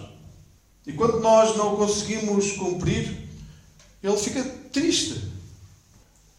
E 0.85 0.93
quando 0.93 1.19
nós 1.19 1.57
não 1.57 1.75
conseguimos 1.75 2.51
cumprir, 2.51 3.17
Ele 4.03 4.17
fica 4.17 4.43
triste. 4.71 5.19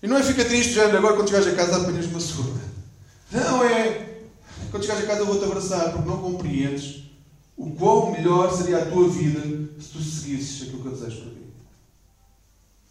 E 0.00 0.06
não 0.06 0.16
é 0.16 0.22
fica 0.22 0.44
triste, 0.44 0.74
já 0.74 0.86
agora 0.86 1.16
quando 1.16 1.26
chegares 1.26 1.48
a 1.48 1.56
casa 1.56 1.78
apanhas 1.78 2.06
uma 2.06 2.20
surda. 2.20 2.60
Não, 3.32 3.64
é 3.64 4.06
quando 4.70 4.84
chegares 4.84 5.02
a 5.02 5.06
casa 5.08 5.20
eu 5.22 5.26
vou-te 5.26 5.44
abraçar, 5.44 5.92
porque 5.92 6.08
não 6.08 6.18
compreendes 6.18 7.07
o 7.58 7.72
quão 7.72 8.12
melhor 8.12 8.56
seria 8.56 8.78
a 8.78 8.86
tua 8.86 9.08
vida 9.08 9.40
se 9.80 9.88
tu 9.88 10.00
seguisses 10.00 10.62
aquilo 10.62 10.82
que 10.82 10.86
eu 10.86 10.92
desejo 10.92 11.16
para 11.16 11.30
ti. 11.30 11.38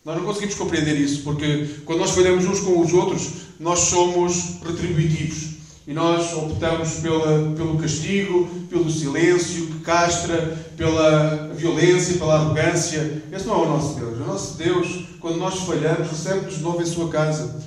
Nós 0.04 0.18
não 0.18 0.26
conseguimos 0.26 0.56
compreender 0.56 0.98
isso, 0.98 1.24
porque 1.24 1.80
quando 1.86 2.00
nós 2.00 2.12
falhamos 2.12 2.46
uns 2.46 2.60
com 2.60 2.80
os 2.82 2.94
outros, 2.94 3.30
nós 3.60 3.80
somos 3.80 4.60
retributivos. 4.62 5.56
E 5.88 5.94
nós 5.94 6.34
optamos 6.34 6.96
pela, 6.96 7.54
pelo 7.56 7.78
castigo, 7.78 8.46
pelo 8.70 8.92
silêncio 8.92 9.68
que 9.68 9.80
castra, 9.80 10.68
pela 10.76 11.48
violência, 11.56 12.18
pela 12.18 12.36
arrogância. 12.36 13.24
Esse 13.32 13.48
não 13.48 13.64
é 13.64 13.68
o 13.68 13.70
nosso 13.70 13.96
Deus. 13.98 14.18
O 14.18 14.26
nosso 14.26 14.58
Deus, 14.58 15.06
quando 15.22 15.38
nós 15.38 15.60
falhamos, 15.62 16.10
recebe-nos 16.10 16.58
de 16.58 16.62
novo 16.62 16.82
em 16.82 16.86
sua 16.86 17.08
casa, 17.08 17.66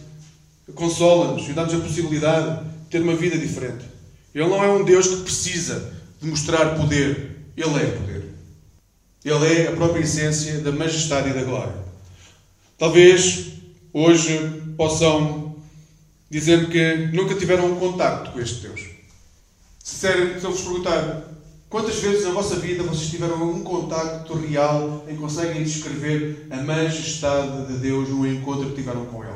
consola-nos 0.75 1.49
e 1.49 1.55
dá-nos 1.55 1.73
a 1.73 1.79
possibilidade 1.79 2.63
de 2.63 2.91
ter 2.91 3.01
uma 3.01 3.15
vida 3.15 3.39
diferente. 3.39 3.87
Ele 4.35 4.47
não 4.47 4.63
é 4.63 4.71
um 4.71 4.85
Deus 4.85 5.07
que 5.07 5.23
precisa 5.23 6.00
de 6.21 6.29
mostrar 6.29 6.77
poder. 6.77 7.53
Ele 7.57 7.77
é 7.77 7.87
poder. 7.87 8.35
Ele 9.25 9.55
é 9.55 9.69
a 9.69 9.73
própria 9.73 10.03
essência 10.03 10.59
da 10.61 10.73
majestade 10.73 11.31
e 11.31 11.33
da 11.33 11.43
glória. 11.43 11.75
Talvez 12.79 13.53
hoje 13.93 14.39
possam 14.77 15.57
dizer 16.31 16.71
que 16.71 17.09
nunca 17.15 17.35
tiveram 17.35 17.73
um 17.73 17.77
contacto 17.77 18.31
com 18.31 18.41
este 18.41 18.63
Deus. 18.63 18.81
Se, 19.83 20.09
se 20.09 20.45
eu 20.45 20.51
vos 20.51 20.61
perguntar 20.61 21.25
quantas 21.69 21.97
vezes 21.97 22.25
na 22.25 22.31
vossa 22.31 22.57
vida 22.57 22.83
vocês 22.83 23.11
tiveram 23.11 23.43
um 23.43 23.63
contacto 23.63 24.35
real 24.35 25.05
que 25.07 25.15
conseguem 25.17 25.63
descrever 25.63 26.47
a 26.51 26.57
majestade 26.57 27.67
de 27.67 27.79
Deus 27.79 28.09
no 28.09 28.27
encontro 28.27 28.71
que 28.71 28.77
tiveram 28.77 29.05
com 29.07 29.25
Ele, 29.25 29.35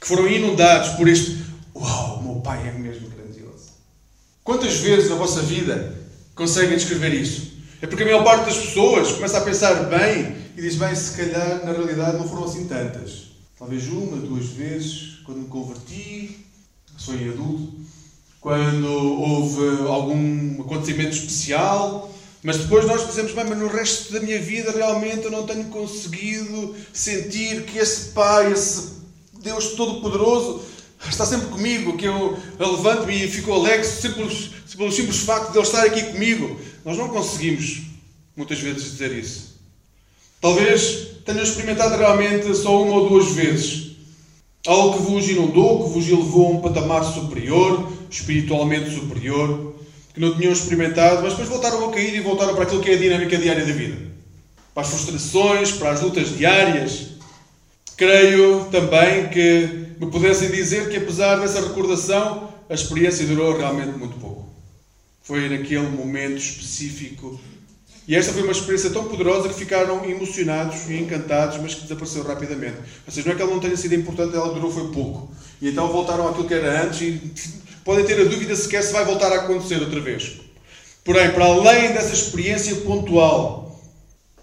que 0.00 0.06
foram 0.06 0.28
inundados 0.28 0.90
por 0.90 1.08
este 1.08 1.42
Uau, 1.74 2.22
meu 2.22 2.34
Pai 2.42 2.68
é 2.68 2.72
mesmo. 2.72 3.11
Quantas 4.44 4.78
vezes 4.78 5.08
na 5.08 5.16
vossa 5.16 5.40
vida 5.40 5.96
conseguem 6.34 6.76
descrever 6.76 7.14
isso? 7.14 7.52
É 7.80 7.86
porque 7.86 8.02
a 8.02 8.06
maior 8.06 8.24
parte 8.24 8.46
das 8.46 8.58
pessoas 8.58 9.12
começa 9.12 9.38
a 9.38 9.42
pensar 9.42 9.74
bem 9.84 10.36
e 10.56 10.60
diz: 10.60 10.74
bem, 10.74 10.94
se 10.94 11.16
calhar 11.16 11.64
na 11.64 11.72
realidade 11.72 12.18
não 12.18 12.28
foram 12.28 12.44
assim 12.44 12.66
tantas. 12.66 13.30
Talvez 13.56 13.86
uma, 13.86 14.16
duas 14.16 14.46
vezes, 14.46 15.20
quando 15.24 15.42
me 15.42 15.46
converti, 15.46 16.44
sou 16.96 17.14
em 17.14 17.28
adulto, 17.28 17.72
quando 18.40 18.88
houve 18.88 19.86
algum 19.86 20.60
acontecimento 20.62 21.16
especial, 21.16 22.12
mas 22.42 22.58
depois 22.58 22.84
nós 22.84 23.06
dizemos: 23.06 23.32
bem, 23.32 23.44
mas 23.44 23.58
no 23.58 23.68
resto 23.68 24.12
da 24.12 24.18
minha 24.18 24.40
vida 24.40 24.72
realmente 24.72 25.24
eu 25.24 25.30
não 25.30 25.46
tenho 25.46 25.66
conseguido 25.66 26.74
sentir 26.92 27.62
que 27.62 27.78
esse 27.78 28.10
Pai, 28.10 28.52
esse 28.52 28.94
Deus 29.40 29.68
Todo-Poderoso, 29.74 30.71
está 31.08 31.26
sempre 31.26 31.48
comigo, 31.48 31.96
que 31.96 32.04
eu, 32.04 32.38
levanto-me 32.58 33.24
e 33.24 33.28
fico 33.28 33.52
alegre 33.52 33.84
simples, 33.84 34.50
pelo 34.76 34.92
simples 34.92 35.18
facto 35.18 35.52
de 35.52 35.58
Ele 35.58 35.66
estar 35.66 35.84
aqui 35.84 36.02
comigo. 36.04 36.60
Nós 36.84 36.96
não 36.96 37.08
conseguimos 37.08 37.82
muitas 38.36 38.58
vezes 38.58 38.92
dizer 38.92 39.12
isso. 39.12 39.52
Talvez 40.40 41.08
tenham 41.24 41.42
experimentado 41.42 41.96
realmente 41.96 42.54
só 42.54 42.82
uma 42.82 42.94
ou 42.94 43.08
duas 43.08 43.32
vezes. 43.32 43.92
Algo 44.66 44.96
que 44.96 45.02
vos 45.02 45.28
inundou, 45.28 45.84
que 45.84 45.90
vos 45.90 46.08
elevou 46.08 46.46
a 46.46 46.50
um 46.50 46.60
patamar 46.60 47.04
superior, 47.04 47.92
espiritualmente 48.10 48.94
superior, 48.94 49.74
que 50.14 50.20
não 50.20 50.36
tinham 50.36 50.52
experimentado, 50.52 51.22
mas 51.22 51.32
depois 51.32 51.48
voltaram 51.48 51.88
a 51.88 51.92
cair 51.92 52.14
e 52.14 52.20
voltaram 52.20 52.54
para 52.54 52.64
aquilo 52.64 52.80
que 52.80 52.90
é 52.90 52.94
a 52.94 52.98
dinâmica 52.98 53.36
diária 53.38 53.64
da 53.64 53.72
vida. 53.72 53.96
Para 54.74 54.82
as 54.82 54.88
frustrações, 54.88 55.72
para 55.72 55.90
as 55.90 56.00
lutas 56.00 56.36
diárias. 56.36 57.12
Creio 57.96 58.66
também 58.70 59.28
que 59.28 59.94
me 60.00 60.10
pudessem 60.10 60.50
dizer 60.50 60.88
que, 60.88 60.96
apesar 60.96 61.36
dessa 61.36 61.60
recordação, 61.60 62.52
a 62.68 62.74
experiência 62.74 63.26
durou 63.26 63.56
realmente 63.56 63.98
muito 63.98 64.18
pouco. 64.18 64.48
Foi 65.22 65.48
naquele 65.48 65.88
momento 65.88 66.38
específico 66.38 67.38
e 68.06 68.16
esta 68.16 68.32
foi 68.32 68.42
uma 68.42 68.52
experiência 68.52 68.90
tão 68.90 69.04
poderosa 69.04 69.48
que 69.48 69.54
ficaram 69.54 70.04
emocionados 70.04 70.88
e 70.88 70.98
encantados, 70.98 71.58
mas 71.58 71.74
que 71.74 71.82
desapareceu 71.82 72.24
rapidamente. 72.24 72.76
Ou 73.06 73.12
seja, 73.12 73.26
não 73.26 73.32
é 73.32 73.36
que 73.36 73.42
ela 73.42 73.50
não 73.52 73.60
tenha 73.60 73.76
sido 73.76 73.94
importante, 73.94 74.34
ela 74.34 74.52
durou 74.52 74.72
foi 74.72 74.88
pouco. 74.88 75.32
E 75.60 75.68
então 75.68 75.86
voltaram 75.88 76.28
àquilo 76.28 76.48
que 76.48 76.54
era 76.54 76.82
antes 76.82 77.00
e 77.00 77.22
podem 77.84 78.04
ter 78.04 78.20
a 78.20 78.24
dúvida 78.24 78.56
sequer 78.56 78.82
se 78.82 78.92
vai 78.92 79.04
voltar 79.04 79.30
a 79.32 79.36
acontecer 79.36 79.80
outra 79.80 80.00
vez. 80.00 80.40
Porém, 81.04 81.30
para 81.30 81.44
além 81.44 81.92
dessa 81.92 82.12
experiência 82.12 82.74
pontual, 82.76 83.80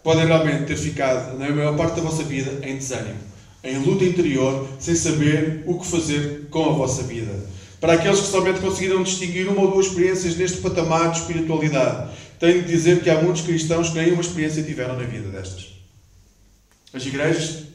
podem 0.01 0.25
realmente 0.25 0.65
ter 0.65 0.77
ficado, 0.77 1.37
na 1.37 1.49
maior 1.49 1.75
parte 1.75 1.97
da 1.97 2.01
vossa 2.01 2.23
vida, 2.23 2.65
em 2.65 2.77
desânimo, 2.77 3.19
em 3.63 3.77
luta 3.79 4.05
interior, 4.05 4.67
sem 4.79 4.95
saber 4.95 5.63
o 5.65 5.79
que 5.79 5.87
fazer 5.87 6.47
com 6.49 6.69
a 6.69 6.73
vossa 6.73 7.03
vida. 7.03 7.47
Para 7.79 7.93
aqueles 7.93 8.19
que 8.19 8.27
somente 8.27 8.59
conseguiram 8.59 9.03
distinguir 9.03 9.47
uma 9.47 9.61
ou 9.61 9.71
duas 9.71 9.87
experiências 9.87 10.35
neste 10.35 10.57
patamar 10.57 11.11
de 11.11 11.19
espiritualidade 11.19 12.09
tenho 12.39 12.61
de 12.61 12.69
dizer 12.69 13.03
que 13.03 13.09
há 13.09 13.21
muitos 13.21 13.41
cristãos 13.41 13.89
que 13.89 13.95
nenhuma 13.95 14.21
experiência 14.21 14.63
tiveram 14.63 14.95
na 14.95 15.03
vida 15.03 15.29
destas. 15.29 15.73
As 16.93 17.05
igrejas 17.05 17.65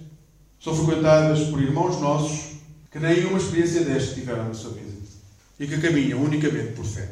são 0.58 0.74
frequentadas 0.74 1.40
por 1.48 1.62
irmãos 1.62 2.00
nossos 2.00 2.54
que 2.90 2.98
nenhuma 2.98 3.38
experiência 3.38 3.82
destas 3.82 4.14
tiveram 4.14 4.48
na 4.48 4.54
sua 4.54 4.70
vida 4.70 4.94
e 5.60 5.66
que 5.66 5.78
caminham 5.78 6.22
unicamente 6.22 6.72
por 6.72 6.86
fé. 6.86 7.10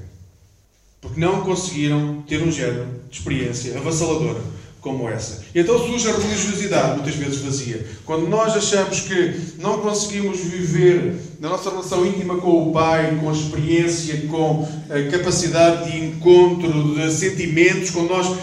Porque 1.01 1.21
não 1.21 1.43
conseguiram 1.43 2.23
ter 2.23 2.43
um 2.43 2.51
género 2.51 2.89
de 3.11 3.19
experiência 3.19 3.77
avassaladora 3.77 4.41
como 4.83 5.09
essa. 5.09 5.45
E 5.55 5.61
então 5.61 5.79
surge 5.79 6.09
a 6.09 6.13
religiosidade, 6.13 6.97
muitas 6.97 7.15
vezes 7.15 7.39
vazia. 7.39 7.87
Quando 8.05 8.29
nós 8.29 8.55
achamos 8.57 9.01
que 9.01 9.41
não 9.59 9.79
conseguimos 9.79 10.41
viver 10.41 11.15
na 11.39 11.49
nossa 11.49 11.71
relação 11.71 12.05
íntima 12.05 12.37
com 12.39 12.69
o 12.69 12.73
Pai, 12.73 13.17
com 13.21 13.31
a 13.31 13.33
experiência, 13.33 14.27
com 14.29 14.69
a 14.91 15.11
capacidade 15.11 15.91
de 15.91 16.05
encontro 16.05 16.97
de 16.97 17.13
sentimentos, 17.13 17.91
quando 17.91 18.09
nós 18.09 18.37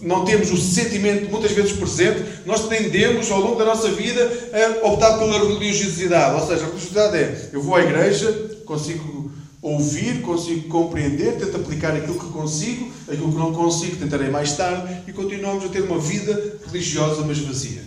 não 0.00 0.24
temos 0.24 0.50
o 0.50 0.56
sentimento 0.56 1.30
muitas 1.30 1.52
vezes 1.52 1.72
presente, 1.72 2.24
nós 2.46 2.66
tendemos 2.68 3.30
ao 3.30 3.40
longo 3.40 3.56
da 3.56 3.66
nossa 3.66 3.88
vida 3.88 4.32
a 4.82 4.86
optar 4.86 5.18
pela 5.18 5.46
religiosidade. 5.46 6.40
Ou 6.40 6.46
seja, 6.48 6.64
a 6.64 6.66
religiosidade 6.68 7.16
é 7.18 7.50
eu 7.52 7.62
vou 7.62 7.76
à 7.76 7.82
igreja, 7.82 8.62
consigo 8.64 9.21
ouvir, 9.62 10.20
consigo 10.22 10.68
compreender, 10.68 11.38
tento 11.38 11.56
aplicar 11.56 11.94
aquilo 11.94 12.18
que 12.18 12.32
consigo, 12.32 12.92
aquilo 13.08 13.30
que 13.30 13.38
não 13.38 13.54
consigo 13.54 13.96
tentarei 13.96 14.28
mais 14.28 14.56
tarde 14.56 15.04
e 15.06 15.12
continuamos 15.12 15.64
a 15.64 15.68
ter 15.68 15.82
uma 15.82 16.00
vida 16.00 16.58
religiosa 16.66 17.24
mas 17.24 17.38
vazia. 17.38 17.84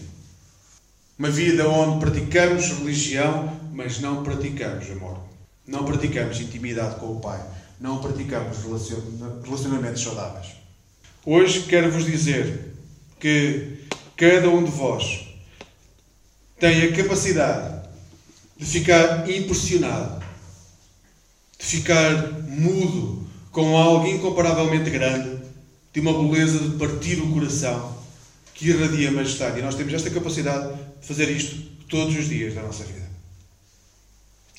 Uma 1.20 1.30
vida 1.30 1.68
onde 1.68 2.00
praticamos 2.00 2.70
religião, 2.70 3.60
mas 3.74 4.00
não 4.00 4.24
praticamos 4.24 4.90
amor. 4.90 5.20
Não 5.68 5.84
praticamos 5.84 6.40
intimidade 6.40 6.96
com 6.96 7.14
o 7.14 7.20
Pai. 7.20 7.42
Não 7.80 7.98
praticamos 7.98 8.58
relacionamentos 9.44 10.02
saudáveis. 10.02 10.48
Hoje 11.26 11.64
quero 11.64 11.92
vos 11.92 12.06
dizer 12.06 12.74
que 13.20 13.80
cada 14.16 14.50
um 14.50 14.64
de 14.64 14.72
vós 14.72 15.28
tem 16.60 16.84
a 16.84 16.96
capacidade 16.96 17.90
de 18.58 18.66
ficar 18.66 19.30
impressionado 19.30 20.25
ficar 21.66 22.32
mudo 22.48 23.28
com 23.52 23.76
algo 23.76 24.08
incomparavelmente 24.08 24.90
grande, 24.90 25.38
de 25.94 26.00
uma 26.00 26.14
beleza 26.14 26.60
de 26.60 26.78
partir 26.78 27.20
o 27.20 27.32
coração, 27.32 27.96
que 28.54 28.70
irradia 28.70 29.10
a 29.10 29.12
majestade. 29.12 29.60
E 29.60 29.64
nós 29.64 29.76
temos 29.76 29.94
esta 29.94 30.10
capacidade 30.10 30.74
de 30.74 31.08
fazer 31.08 31.30
isto 31.30 31.56
todos 31.90 32.16
os 32.16 32.30
dias 32.30 32.54
da 32.54 32.62
nossa 32.62 32.84
vida. 32.84 33.10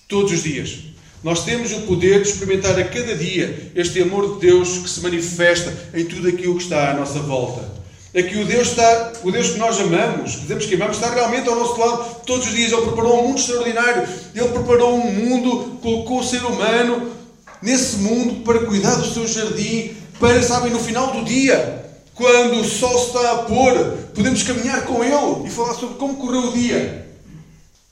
Todos 0.09 0.33
os 0.33 0.43
dias. 0.43 0.79
Nós 1.23 1.45
temos 1.45 1.73
o 1.73 1.83
poder 1.83 2.23
de 2.23 2.29
experimentar 2.29 2.79
a 2.79 2.85
cada 2.85 3.17
dia 3.17 3.73
este 3.75 4.03
amor 4.03 4.35
de 4.35 4.47
Deus 4.47 4.79
que 4.79 4.89
se 4.89 5.01
manifesta 5.01 5.91
em 5.95 6.05
tudo 6.05 6.29
aquilo 6.29 6.57
que 6.57 6.63
está 6.63 6.91
à 6.91 6.95
nossa 6.95 7.21
volta 7.21 7.86
é 8.15 8.23
que 8.23 8.39
o 8.39 8.47
Deus, 8.47 8.69
está, 8.69 9.13
o 9.23 9.31
Deus 9.31 9.51
que 9.51 9.59
nós 9.59 9.79
amamos, 9.79 10.37
que 10.37 10.41
dizemos 10.43 10.67
que 10.67 10.75
amamos, 10.75 10.97
está 10.97 11.11
realmente 11.13 11.49
ao 11.49 11.57
nosso 11.57 11.79
lado 11.79 12.23
todos 12.25 12.47
os 12.47 12.55
dias. 12.55 12.73
Ele 12.73 12.83
preparou 12.83 13.21
um 13.21 13.29
mundo 13.29 13.39
extraordinário. 13.39 14.09
Ele 14.35 14.49
preparou 14.49 14.95
um 14.95 15.13
mundo, 15.13 15.79
colocou 15.83 16.21
o 16.21 16.25
ser 16.25 16.45
humano 16.45 17.13
nesse 17.61 17.97
mundo 17.97 18.45
para 18.45 18.61
cuidar 18.61 18.95
do 18.97 19.13
seu 19.13 19.27
jardim, 19.27 19.95
para, 20.19 20.43
sabem, 20.43 20.73
no 20.73 20.79
final 20.79 21.13
do 21.13 21.25
dia, 21.25 21.85
quando 22.15 22.61
o 22.61 22.65
sol 22.65 22.97
está 23.07 23.33
a 23.33 23.39
pôr, 23.39 23.75
podemos 24.15 24.43
caminhar 24.43 24.85
com 24.87 25.05
Ele 25.05 25.47
e 25.47 25.51
falar 25.51 25.75
sobre 25.75 25.97
como 25.97 26.17
correu 26.17 26.49
o 26.49 26.53
dia. 26.53 27.07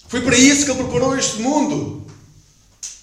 Foi 0.08 0.22
para 0.22 0.36
isso 0.36 0.64
que 0.64 0.70
Ele 0.70 0.84
preparou 0.84 1.16
este 1.18 1.42
mundo. 1.42 2.06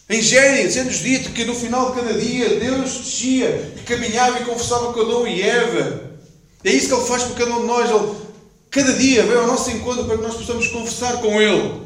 Em 0.09 0.21
Gênesis 0.21 0.75
é-nos 0.75 0.99
dito 0.99 1.29
que 1.31 1.45
no 1.45 1.53
final 1.53 1.91
de 1.91 2.01
cada 2.01 2.13
dia 2.15 2.59
Deus 2.59 2.91
descia 2.97 3.73
caminhava 3.85 4.39
e 4.39 4.45
conversava 4.45 4.91
com 4.91 5.01
Adão 5.01 5.27
e 5.27 5.41
Eva. 5.41 6.10
É 6.63 6.71
isso 6.71 6.87
que 6.87 6.93
Ele 6.93 7.05
faz 7.05 7.23
por 7.23 7.35
cada 7.35 7.55
um 7.55 7.61
de 7.61 7.67
nós. 7.67 7.89
Ele, 7.89 8.15
cada 8.69 8.93
dia 8.93 9.23
vem 9.23 9.35
ao 9.35 9.47
nosso 9.47 9.71
encontro 9.71 10.05
para 10.05 10.17
que 10.17 10.23
nós 10.23 10.35
possamos 10.35 10.67
conversar 10.67 11.17
com 11.17 11.41
Ele 11.41 11.81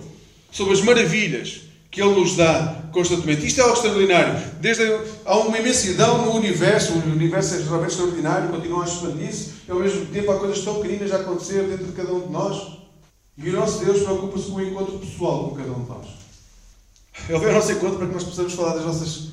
sobre 0.51 0.73
as 0.73 0.81
maravilhas 0.81 1.61
que 1.91 2.01
Ele 2.01 2.13
nos 2.13 2.35
dá 2.35 2.83
constantemente. 2.91 3.45
Isto 3.45 3.61
é 3.61 3.63
algo 3.63 3.75
extraordinário. 3.75 4.51
Desde 4.59 4.83
há 5.25 5.37
uma 5.37 5.57
imensidão 5.57 6.25
no 6.25 6.35
universo, 6.35 6.93
o 6.93 6.97
universo 6.97 7.55
é 7.55 7.57
realmente 7.59 7.91
extraordinário, 7.91 8.49
continua 8.49 8.83
a 8.83 8.87
expandir-se, 8.87 9.51
e 9.67 9.71
ao 9.71 9.79
mesmo 9.79 10.05
tempo 10.07 10.31
há 10.31 10.39
coisas 10.39 10.59
tão 10.59 10.81
pequeninas 10.81 11.13
a 11.13 11.17
acontecer 11.17 11.63
dentro 11.63 11.85
de 11.85 11.93
cada 11.93 12.13
um 12.13 12.27
de 12.27 12.31
nós. 12.31 12.79
E 13.37 13.49
o 13.49 13.53
nosso 13.53 13.83
Deus 13.83 14.03
preocupa-se 14.03 14.45
com 14.45 14.55
o 14.55 14.61
encontro 14.61 14.99
pessoal 14.99 15.49
com 15.49 15.55
cada 15.55 15.71
um 15.71 15.83
de 15.83 15.89
nós. 15.89 16.07
Ele 17.29 17.39
vem 17.39 17.47
ao 17.47 17.55
nosso 17.55 17.71
encontro 17.71 17.97
para 17.97 18.07
que 18.07 18.13
nós 18.13 18.23
possamos 18.23 18.53
falar 18.53 18.75
das 18.75 18.85
nossas 18.85 19.29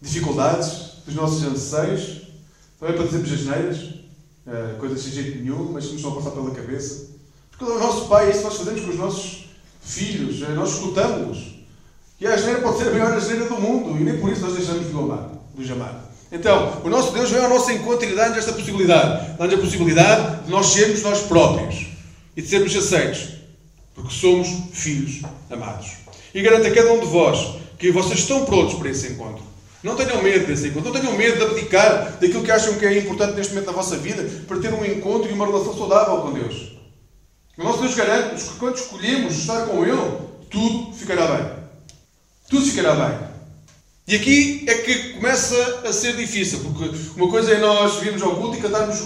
dificuldades, 0.00 1.02
dos 1.06 1.14
nossos 1.14 1.42
anseios, 1.42 2.22
também 2.80 2.96
para 2.96 3.06
dizermos 3.06 3.32
asneiras, 3.32 3.95
uh, 4.46 4.78
coisas 4.78 5.00
sem 5.00 5.12
jeito 5.12 5.38
nenhum, 5.38 5.72
mas 5.72 5.86
que 5.86 5.92
nos 5.94 6.02
vão 6.02 6.14
passar 6.14 6.30
pela 6.30 6.50
cabeça. 6.50 7.08
Porque 7.50 7.64
ele 7.64 7.72
é 7.72 7.76
o 7.76 7.86
nosso 7.86 8.06
Pai, 8.08 8.26
é 8.26 8.30
isso 8.30 8.38
que 8.40 8.44
nós 8.44 8.56
fazemos 8.56 8.80
com 8.82 8.90
os 8.90 8.96
nossos 8.96 9.46
filhos, 9.80 10.42
eh, 10.42 10.52
nós 10.54 10.74
escutamos-los. 10.74 11.56
E 12.20 12.26
a 12.26 12.34
asneira 12.34 12.60
pode 12.60 12.78
ser 12.78 12.88
a 12.88 12.90
maior 12.90 13.12
asneira 13.12 13.46
do 13.46 13.60
mundo, 13.60 13.98
e 13.98 14.04
nem 14.04 14.18
por 14.18 14.30
isso 14.30 14.42
nós 14.42 14.54
deixamos 14.54 14.88
de 14.88 14.94
o 14.94 15.00
amar, 15.00 15.30
de 15.56 15.72
amar. 15.72 16.06
Então, 16.30 16.82
o 16.84 16.88
nosso 16.88 17.12
Deus 17.12 17.30
vem 17.30 17.42
ao 17.42 17.48
nosso 17.48 17.70
encontro 17.70 18.08
e 18.08 18.14
dá-nos 18.14 18.36
esta 18.36 18.52
possibilidade. 18.52 19.36
Dá-nos 19.38 19.54
a 19.54 19.58
possibilidade 19.58 20.44
de 20.44 20.50
nós 20.50 20.66
sermos 20.66 21.02
nós 21.02 21.20
próprios 21.22 21.86
e 22.36 22.42
de 22.42 22.48
sermos 22.48 22.74
aceitos, 22.74 23.28
porque 23.94 24.12
somos 24.12 24.48
filhos 24.72 25.22
amados. 25.50 25.92
E 26.34 26.42
garanto 26.42 26.66
a 26.66 26.70
cada 26.70 26.92
um 26.92 27.00
de 27.00 27.06
vós 27.06 27.56
que 27.78 27.92
vocês 27.92 28.20
estão 28.20 28.44
prontos 28.44 28.74
para 28.74 28.90
esse 28.90 29.12
encontro. 29.12 29.45
Não 29.86 29.94
tenham 29.94 30.20
medo 30.20 30.48
desse 30.48 30.66
encontro, 30.66 30.92
não 30.92 31.00
tenham 31.00 31.16
medo 31.16 31.36
de 31.36 31.44
abdicar 31.44 32.18
daquilo 32.20 32.42
que 32.42 32.50
acham 32.50 32.74
que 32.74 32.84
é 32.84 32.98
importante 32.98 33.36
neste 33.36 33.52
momento 33.52 33.68
na 33.68 33.72
vossa 33.72 33.96
vida 33.96 34.28
para 34.48 34.58
ter 34.58 34.74
um 34.74 34.84
encontro 34.84 35.30
e 35.30 35.32
uma 35.32 35.46
relação 35.46 35.78
saudável 35.78 36.22
com 36.22 36.32
Deus. 36.32 36.72
O 37.56 37.62
nosso 37.62 37.82
Deus 37.82 37.94
garante-nos 37.94 38.42
que 38.42 38.58
quando 38.58 38.74
escolhemos 38.74 39.38
estar 39.38 39.64
com 39.66 39.84
Ele, 39.84 40.18
tudo 40.50 40.92
ficará 40.92 41.28
bem. 41.28 41.46
Tudo 42.50 42.66
ficará 42.66 42.96
bem. 42.96 43.16
E 44.08 44.16
aqui 44.16 44.64
é 44.66 44.74
que 44.74 45.10
começa 45.10 45.82
a 45.86 45.92
ser 45.92 46.16
difícil, 46.16 46.64
porque 46.64 46.90
uma 47.16 47.30
coisa 47.30 47.52
é 47.52 47.58
nós 47.60 48.00
virmos 48.00 48.22
ao 48.22 48.34
culto 48.34 48.56
e 48.56 48.60
cantarmos 48.60 49.04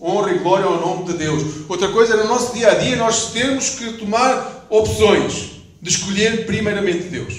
honra 0.00 0.32
e 0.32 0.38
glória 0.38 0.64
ao 0.64 0.80
nome 0.80 1.12
de 1.12 1.12
Deus. 1.12 1.42
Outra 1.68 1.88
coisa 1.88 2.14
é 2.14 2.16
no 2.16 2.28
nosso 2.28 2.54
dia 2.54 2.70
a 2.70 2.74
dia 2.76 2.96
nós 2.96 3.32
termos 3.32 3.68
que 3.68 3.98
tomar 3.98 4.66
opções 4.70 5.50
de 5.82 5.90
escolher 5.90 6.46
primeiramente 6.46 7.08
Deus. 7.08 7.34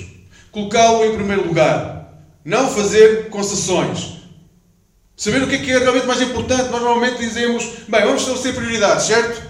Colocá-lo 0.52 1.04
em 1.06 1.16
primeiro 1.16 1.48
lugar. 1.48 2.03
Não 2.44 2.70
fazer 2.70 3.30
concessões. 3.30 4.14
Saber 5.16 5.44
o 5.44 5.48
que 5.48 5.56
é, 5.56 5.58
que 5.60 5.72
é 5.72 5.78
realmente 5.78 6.08
mais 6.08 6.22
importante. 6.22 6.70
Nós 6.70 6.82
normalmente 6.82 7.18
dizemos, 7.18 7.64
bem, 7.88 8.02
vamos 8.02 8.22
estabelecer 8.22 8.56
prioridades, 8.56 9.06
certo? 9.06 9.42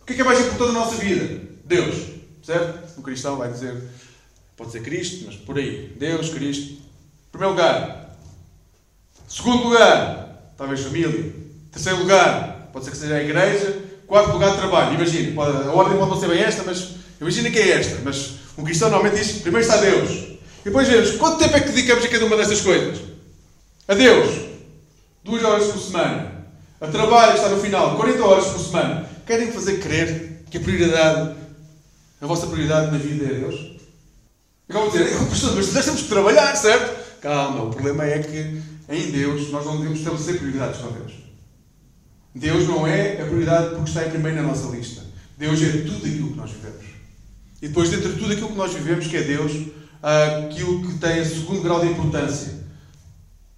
O 0.00 0.04
que 0.04 0.12
é 0.12 0.16
que 0.16 0.22
é 0.22 0.24
mais 0.24 0.40
importante 0.40 0.72
na 0.72 0.80
nossa 0.80 0.96
vida? 0.96 1.40
Deus, 1.64 1.96
certo? 2.42 2.98
O 2.98 3.02
cristão 3.02 3.36
vai 3.36 3.50
dizer 3.50 3.74
Pode 4.56 4.70
ser 4.70 4.82
Cristo, 4.82 5.24
mas 5.26 5.34
por 5.36 5.58
aí. 5.58 5.92
Deus, 5.98 6.30
Cristo. 6.30 6.76
Primeiro 7.32 7.54
lugar. 7.54 8.16
Segundo 9.28 9.64
lugar, 9.64 10.52
talvez 10.56 10.80
família. 10.80 11.32
Terceiro 11.72 11.98
lugar, 11.98 12.70
pode 12.72 12.84
ser 12.84 12.92
que 12.92 12.96
seja 12.96 13.16
a 13.16 13.22
igreja. 13.22 13.82
Quarto 14.06 14.32
lugar, 14.32 14.56
trabalho. 14.56 14.94
Imagina, 14.94 15.42
a 15.42 15.72
ordem 15.72 15.98
pode 15.98 16.10
não 16.10 16.20
ser 16.20 16.28
bem 16.28 16.40
esta, 16.40 16.62
mas 16.62 16.90
imagina 17.20 17.50
que 17.50 17.58
é 17.58 17.70
esta. 17.70 18.00
Mas 18.04 18.34
um 18.56 18.62
cristão 18.62 18.90
normalmente 18.90 19.20
diz: 19.20 19.38
primeiro 19.38 19.66
está 19.66 19.80
Deus. 19.80 20.33
E 20.64 20.70
depois 20.70 20.88
vemos 20.88 21.12
quanto 21.12 21.38
tempo 21.38 21.54
é 21.56 21.60
que 21.60 21.72
dedicamos 21.72 22.04
a 22.04 22.08
cada 22.08 22.24
uma 22.24 22.36
destas 22.38 22.62
coisas. 22.62 22.98
A 23.86 23.94
Deus, 23.94 24.34
duas 25.22 25.44
horas 25.44 25.66
por 25.66 25.78
semana. 25.78 26.46
A 26.80 26.86
trabalho 26.86 27.34
está 27.34 27.50
no 27.50 27.60
final, 27.60 27.96
40 27.96 28.24
horas 28.24 28.46
por 28.46 28.60
semana. 28.60 29.06
Querem 29.26 29.52
fazer 29.52 29.78
crer 29.80 30.44
que 30.50 30.56
a 30.56 30.60
prioridade, 30.60 31.36
a 32.18 32.26
vossa 32.26 32.46
prioridade 32.46 32.90
na 32.90 32.96
vida 32.96 33.26
é 33.26 33.40
Deus? 33.40 33.74
Acabam 34.66 34.90
de 34.90 34.98
dizer, 34.98 35.18
mas 35.54 35.74
nós 35.74 35.84
temos 35.84 36.02
que 36.02 36.08
trabalhar, 36.08 36.56
certo? 36.56 37.20
Calma, 37.20 37.64
o 37.64 37.70
problema 37.70 38.06
é 38.06 38.18
que 38.20 38.62
em 38.88 39.10
Deus 39.10 39.50
nós 39.50 39.66
não 39.66 39.76
devemos 39.76 39.98
estabelecer 39.98 40.38
prioridades 40.38 40.80
com 40.80 40.92
Deus. 40.92 41.12
Deus 42.34 42.66
não 42.66 42.86
é 42.86 43.20
a 43.20 43.26
prioridade 43.26 43.74
porque 43.74 43.90
está 43.90 44.06
em 44.06 44.10
primeiro 44.10 44.38
na 44.38 44.48
nossa 44.48 44.68
lista. 44.68 45.02
Deus 45.36 45.62
é 45.62 45.68
tudo 45.82 46.06
aquilo 46.06 46.30
que 46.30 46.36
nós 46.36 46.50
vivemos. 46.50 46.84
E 47.60 47.68
depois, 47.68 47.90
dentro 47.90 48.12
de 48.12 48.18
tudo 48.18 48.32
aquilo 48.32 48.48
que 48.48 48.56
nós 48.56 48.72
vivemos, 48.72 49.06
que 49.06 49.16
é 49.16 49.22
Deus, 49.22 49.52
aquilo 50.04 50.86
que 50.86 50.98
tem 50.98 51.24
segundo 51.24 51.62
grau 51.62 51.80
de 51.80 51.86
importância. 51.86 52.62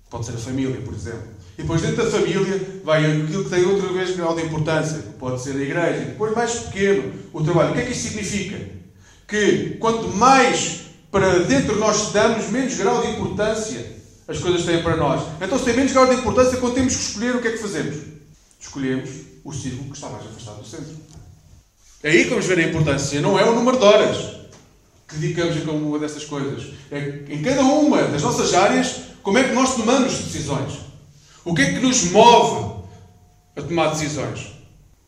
Pode 0.09 0.27
ser 0.27 0.33
a 0.33 0.39
família, 0.39 0.81
por 0.83 0.95
exemplo. 0.95 1.35
E 1.59 1.63
depois, 1.63 1.83
dentro 1.83 2.05
da 2.05 2.11
família, 2.11 2.81
vai 2.85 3.05
aquilo 3.05 3.45
que 3.45 3.51
tem 3.51 3.65
outra 3.65 3.89
vez 3.93 4.15
grau 4.15 4.37
de 4.37 4.43
importância. 4.43 4.99
Pode 5.19 5.43
ser 5.43 5.57
a 5.57 5.61
igreja. 5.61 6.05
Depois, 6.05 6.35
mais 6.35 6.55
pequeno, 6.55 7.13
o 7.33 7.43
trabalho. 7.43 7.71
O 7.71 7.75
que 7.75 7.81
é 7.81 7.85
que 7.87 7.93
isso 7.93 8.09
significa? 8.09 8.61
Que 9.27 9.77
quanto 9.81 10.09
mais 10.09 10.83
para 11.11 11.41
dentro 11.41 11.75
de 11.75 11.81
nós 11.81 12.13
damos 12.13 12.49
menos 12.51 12.75
grau 12.75 13.03
de 13.03 13.13
importância 13.13 13.97
as 14.29 14.39
coisas 14.39 14.65
têm 14.65 14.83
para 14.83 14.97
nós. 14.97 15.23
Então, 15.41 15.57
se 15.57 15.65
tem 15.65 15.77
menos 15.77 15.93
grau 15.93 16.07
de 16.07 16.17
importância, 16.17 16.59
quando 16.59 16.75
temos 16.75 16.97
que 16.97 17.03
escolher, 17.03 17.37
o 17.37 17.41
que 17.41 17.47
é 17.47 17.53
que 17.53 17.59
fazemos? 17.59 17.97
Escolhemos 18.59 19.11
o 19.45 19.53
círculo 19.53 19.85
que 19.91 19.97
está 19.97 20.09
mais 20.09 20.27
afastado 20.27 20.63
do 20.63 20.67
centro. 20.67 20.97
É 22.03 22.11
aí 22.11 22.25
que 22.25 22.31
vamos 22.31 22.47
ver 22.47 22.59
a 22.59 22.63
importância. 22.63 23.21
Não 23.21 23.39
é 23.39 23.49
o 23.49 23.55
número 23.55 23.79
de 23.79 23.85
horas 23.85 24.36
que 25.07 25.17
dedicamos 25.17 25.57
a 25.57 25.61
cada 25.61 25.73
uma 25.73 25.99
dessas 25.99 26.25
coisas. 26.25 26.73
É 26.91 27.25
em 27.29 27.43
cada 27.43 27.63
uma 27.63 28.03
das 28.03 28.23
nossas 28.23 28.53
áreas, 28.55 28.97
como 29.23 29.39
é 29.39 29.45
que 29.45 29.55
nós 29.55 29.75
tomamos 29.75 30.13
decisões. 30.13 30.73
O 31.45 31.55
que 31.55 31.63
é 31.63 31.73
que 31.73 31.79
nos 31.79 32.05
move 32.11 32.83
a 33.57 33.63
tomar 33.63 33.91
decisões? 33.91 34.53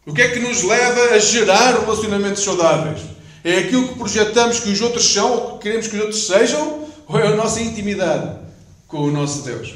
O 0.06 0.14
que 0.14 0.22
é 0.22 0.28
que 0.28 0.38
nos 0.40 0.62
leva 0.62 1.14
a 1.14 1.18
gerar 1.18 1.80
relacionamentos 1.80 2.42
saudáveis? 2.42 3.02
É 3.44 3.58
aquilo 3.58 3.88
que 3.88 3.98
projetamos 3.98 4.60
que 4.60 4.70
os 4.70 4.80
outros 4.80 5.04
são 5.12 5.32
ou 5.32 5.58
que 5.58 5.64
queremos 5.64 5.86
que 5.88 5.96
os 5.96 6.02
outros 6.02 6.26
sejam? 6.26 6.86
Ou 7.06 7.18
é 7.18 7.26
a 7.26 7.36
nossa 7.36 7.60
intimidade 7.60 8.38
com 8.86 8.98
o 8.98 9.10
nosso 9.10 9.42
Deus? 9.42 9.74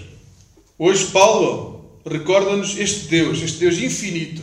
Hoje, 0.78 1.06
Paulo 1.06 2.00
recorda-nos 2.04 2.76
este 2.76 3.08
Deus, 3.08 3.42
este 3.42 3.58
Deus 3.58 3.78
infinito, 3.78 4.42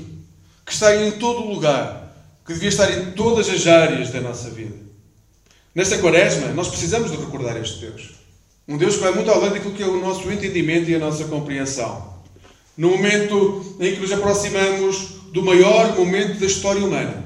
que 0.65 0.73
está 0.73 0.95
em 0.95 1.11
todo 1.11 1.47
lugar, 1.47 2.13
que 2.45 2.53
devia 2.53 2.69
estar 2.69 2.91
em 2.91 3.11
todas 3.11 3.49
as 3.49 3.65
áreas 3.67 4.11
da 4.11 4.21
nossa 4.21 4.49
vida. 4.49 4.88
Nesta 5.73 5.99
quaresma, 5.99 6.47
nós 6.49 6.67
precisamos 6.67 7.11
de 7.11 7.17
recordar 7.17 7.55
este 7.57 7.79
Deus. 7.81 8.11
Um 8.67 8.77
Deus 8.77 8.95
que 8.95 9.01
vai 9.01 9.13
muito 9.13 9.29
além 9.29 9.51
daquilo 9.51 9.73
que 9.73 9.83
é 9.83 9.87
o 9.87 9.99
nosso 9.99 10.31
entendimento 10.31 10.89
e 10.89 10.95
a 10.95 10.99
nossa 10.99 11.25
compreensão. 11.25 12.19
No 12.75 12.89
momento 12.91 13.77
em 13.79 13.93
que 13.93 13.99
nos 13.99 14.11
aproximamos 14.11 15.19
do 15.31 15.43
maior 15.43 15.95
momento 15.95 16.39
da 16.39 16.45
história 16.45 16.83
humana, 16.83 17.23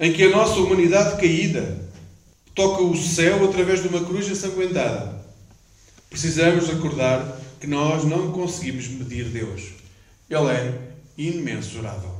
em 0.00 0.12
que 0.12 0.24
a 0.24 0.30
nossa 0.30 0.54
humanidade 0.54 1.20
caída 1.20 1.88
toca 2.54 2.82
o 2.82 2.96
céu 2.96 3.44
através 3.44 3.80
de 3.82 3.88
uma 3.88 4.04
cruz 4.04 4.28
ensanguentada. 4.28 5.22
Precisamos 6.10 6.68
recordar 6.68 7.40
que 7.60 7.66
nós 7.66 8.04
não 8.04 8.32
conseguimos 8.32 8.88
medir 8.88 9.26
Deus. 9.26 9.62
Ele 10.28 10.50
é 10.50 10.78
imensurável. 11.16 12.10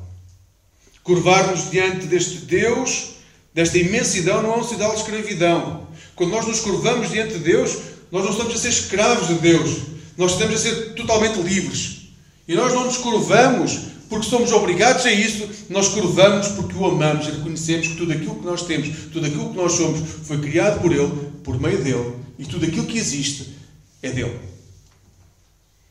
Curvar-nos 1.02 1.70
diante 1.70 2.06
deste 2.06 2.38
Deus, 2.38 3.11
desta 3.54 3.78
imensidão, 3.78 4.42
não 4.42 4.54
é 4.54 4.58
um 4.58 4.64
sinal 4.64 4.90
de 4.94 5.00
escravidão. 5.00 5.86
Quando 6.14 6.30
nós 6.30 6.46
nos 6.46 6.60
curvamos 6.60 7.10
diante 7.10 7.34
de 7.34 7.40
Deus, 7.40 7.76
nós 8.10 8.24
não 8.24 8.32
estamos 8.32 8.54
a 8.54 8.58
ser 8.58 8.68
escravos 8.68 9.28
de 9.28 9.34
Deus. 9.34 9.78
Nós 10.16 10.32
estamos 10.32 10.54
a 10.54 10.58
ser 10.58 10.94
totalmente 10.94 11.40
livres. 11.40 12.08
E 12.46 12.54
nós 12.54 12.72
não 12.72 12.84
nos 12.84 12.98
curvamos 12.98 13.92
porque 14.12 14.28
somos 14.28 14.52
obrigados 14.52 15.06
a 15.06 15.10
isso, 15.10 15.48
nós 15.70 15.88
curvamos 15.88 16.48
porque 16.48 16.74
o 16.76 16.84
amamos 16.84 17.26
e 17.26 17.30
reconhecemos 17.30 17.88
que 17.88 17.96
tudo 17.96 18.12
aquilo 18.12 18.34
que 18.34 18.44
nós 18.44 18.60
temos, 18.60 18.90
tudo 19.10 19.24
aquilo 19.24 19.48
que 19.48 19.56
nós 19.56 19.72
somos, 19.72 20.00
foi 20.24 20.38
criado 20.38 20.82
por 20.82 20.92
Ele, 20.92 21.10
por 21.42 21.58
meio 21.58 21.82
dele, 21.82 22.12
e 22.38 22.44
tudo 22.44 22.66
aquilo 22.66 22.84
que 22.84 22.98
existe 22.98 23.54
é 24.02 24.10
dele. 24.10 24.38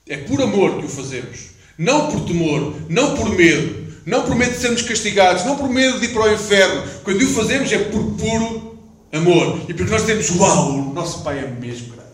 É 0.08 0.18
por 0.18 0.40
amor 0.40 0.78
que 0.78 0.86
o 0.86 0.90
fazemos. 0.90 1.50
Não 1.80 2.12
por 2.12 2.22
temor, 2.26 2.76
não 2.88 3.16
por 3.16 3.36
medo, 3.36 3.81
não 4.06 4.24
por 4.24 4.36
medo 4.36 4.54
de 4.54 4.60
sermos 4.60 4.82
castigados, 4.82 5.46
não 5.46 5.58
por 5.58 5.70
medo 5.70 6.00
de 6.00 6.06
ir 6.06 6.14
para 6.14 6.24
o 6.24 6.34
inferno. 6.34 6.84
Quando 7.04 7.22
o 7.22 7.28
fazemos 7.28 7.72
é 7.72 7.78
por 7.78 8.04
puro 8.16 8.80
amor. 9.12 9.62
E 9.70 9.74
porque 9.74 9.92
nós 9.92 10.04
temos, 10.04 10.30
uau, 10.32 10.72
o 10.72 10.94
nosso 10.94 11.24
Pai 11.24 11.40
é 11.40 11.48
mesmo 11.48 11.94
grande. 11.94 12.10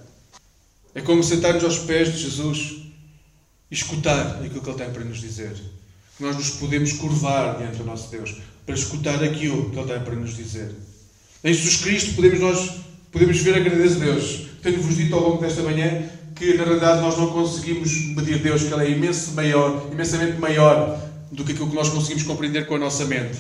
É 0.96 1.02
como 1.02 1.24
sentar-nos 1.24 1.64
aos 1.64 1.80
pés 1.80 2.12
de 2.12 2.20
Jesus 2.20 2.78
e 3.70 3.76
escutar 3.76 4.38
aquilo 4.44 4.62
que 4.62 4.70
Ele 4.70 4.78
tem 4.78 4.90
para 4.92 5.04
nos 5.04 5.20
dizer 5.20 5.54
nós 6.20 6.36
nos 6.36 6.50
podemos 6.52 6.94
curvar 6.94 7.58
diante 7.58 7.78
do 7.78 7.84
nosso 7.84 8.10
Deus 8.10 8.36
para 8.66 8.76
escutar 8.76 9.24
aquilo 9.24 9.70
que 9.70 9.78
Ele 9.78 9.88
tem 9.88 10.00
para 10.00 10.16
nos 10.16 10.36
dizer. 10.36 10.72
Em 11.44 11.54
Jesus 11.54 11.78
Cristo 11.78 12.16
podemos 12.16 12.40
nós 12.40 12.72
podemos 13.12 13.38
ver 13.38 13.56
a 13.56 13.60
grandeza 13.60 13.96
de 13.96 14.06
Deus. 14.06 14.48
Tenho-vos 14.62 14.98
dito 14.98 15.16
ao 15.16 15.22
longo 15.22 15.42
desta 15.42 15.62
manhã 15.62 16.10
que 16.36 16.56
na 16.56 16.64
realidade 16.64 17.02
nós 17.02 17.18
não 17.18 17.32
conseguimos 17.32 17.92
medir 18.16 18.40
Deus, 18.40 18.64
que 18.64 18.74
Ele 18.74 18.86
é 18.86 18.92
imenso 18.92 19.32
maior, 19.32 19.88
imensamente 19.92 20.40
maior 20.40 21.00
do 21.32 21.44
que 21.44 21.52
aquilo 21.52 21.70
que 21.70 21.76
nós 21.76 21.90
conseguimos 21.90 22.24
compreender 22.24 22.68
com 22.68 22.76
a 22.76 22.80
nossa 22.80 23.06
mente. 23.06 23.40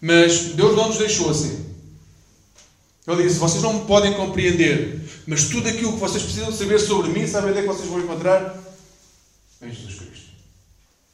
Mas 0.00 0.54
Deus 0.54 0.76
não 0.76 0.88
nos 0.88 0.98
deixou 0.98 1.30
assim. 1.30 1.64
Ele 3.06 3.22
disse: 3.22 3.38
Vocês 3.38 3.62
não 3.62 3.74
me 3.74 3.84
podem 3.86 4.14
compreender, 4.14 5.00
mas 5.26 5.44
tudo 5.44 5.68
aquilo 5.68 5.92
que 5.92 6.00
vocês 6.00 6.22
precisam 6.22 6.52
saber 6.52 6.78
sobre 6.78 7.10
mim, 7.10 7.26
sabem 7.26 7.50
onde 7.50 7.60
é 7.60 7.62
que 7.62 7.68
vocês 7.68 7.88
vão 7.88 8.00
encontrar? 8.00 8.62
Em 9.62 9.72
Jesus 9.72 9.94
Cristo. 9.94 10.26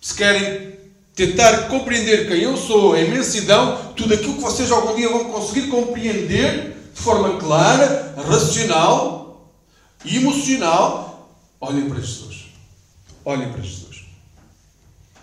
Se 0.01 0.15
querem 0.15 0.73
tentar 1.15 1.69
compreender 1.69 2.29
quem 2.29 2.43
eu 2.43 2.57
sou, 2.57 2.95
a 2.95 3.01
imensidão, 3.01 3.93
tudo 3.95 4.15
aquilo 4.15 4.35
que 4.35 4.41
vocês 4.41 4.71
algum 4.71 4.97
dia 4.97 5.09
vão 5.09 5.25
conseguir 5.25 5.69
compreender 5.69 6.77
de 6.95 7.01
forma 7.01 7.39
clara, 7.39 8.15
racional 8.17 9.53
e 10.05 10.17
emocional, 10.17 11.31
olhem 11.61 11.89
para 11.89 12.01
Jesus. 12.01 12.47
Olhem 13.25 13.53
para 13.53 13.63
Jesus. 13.63 14.02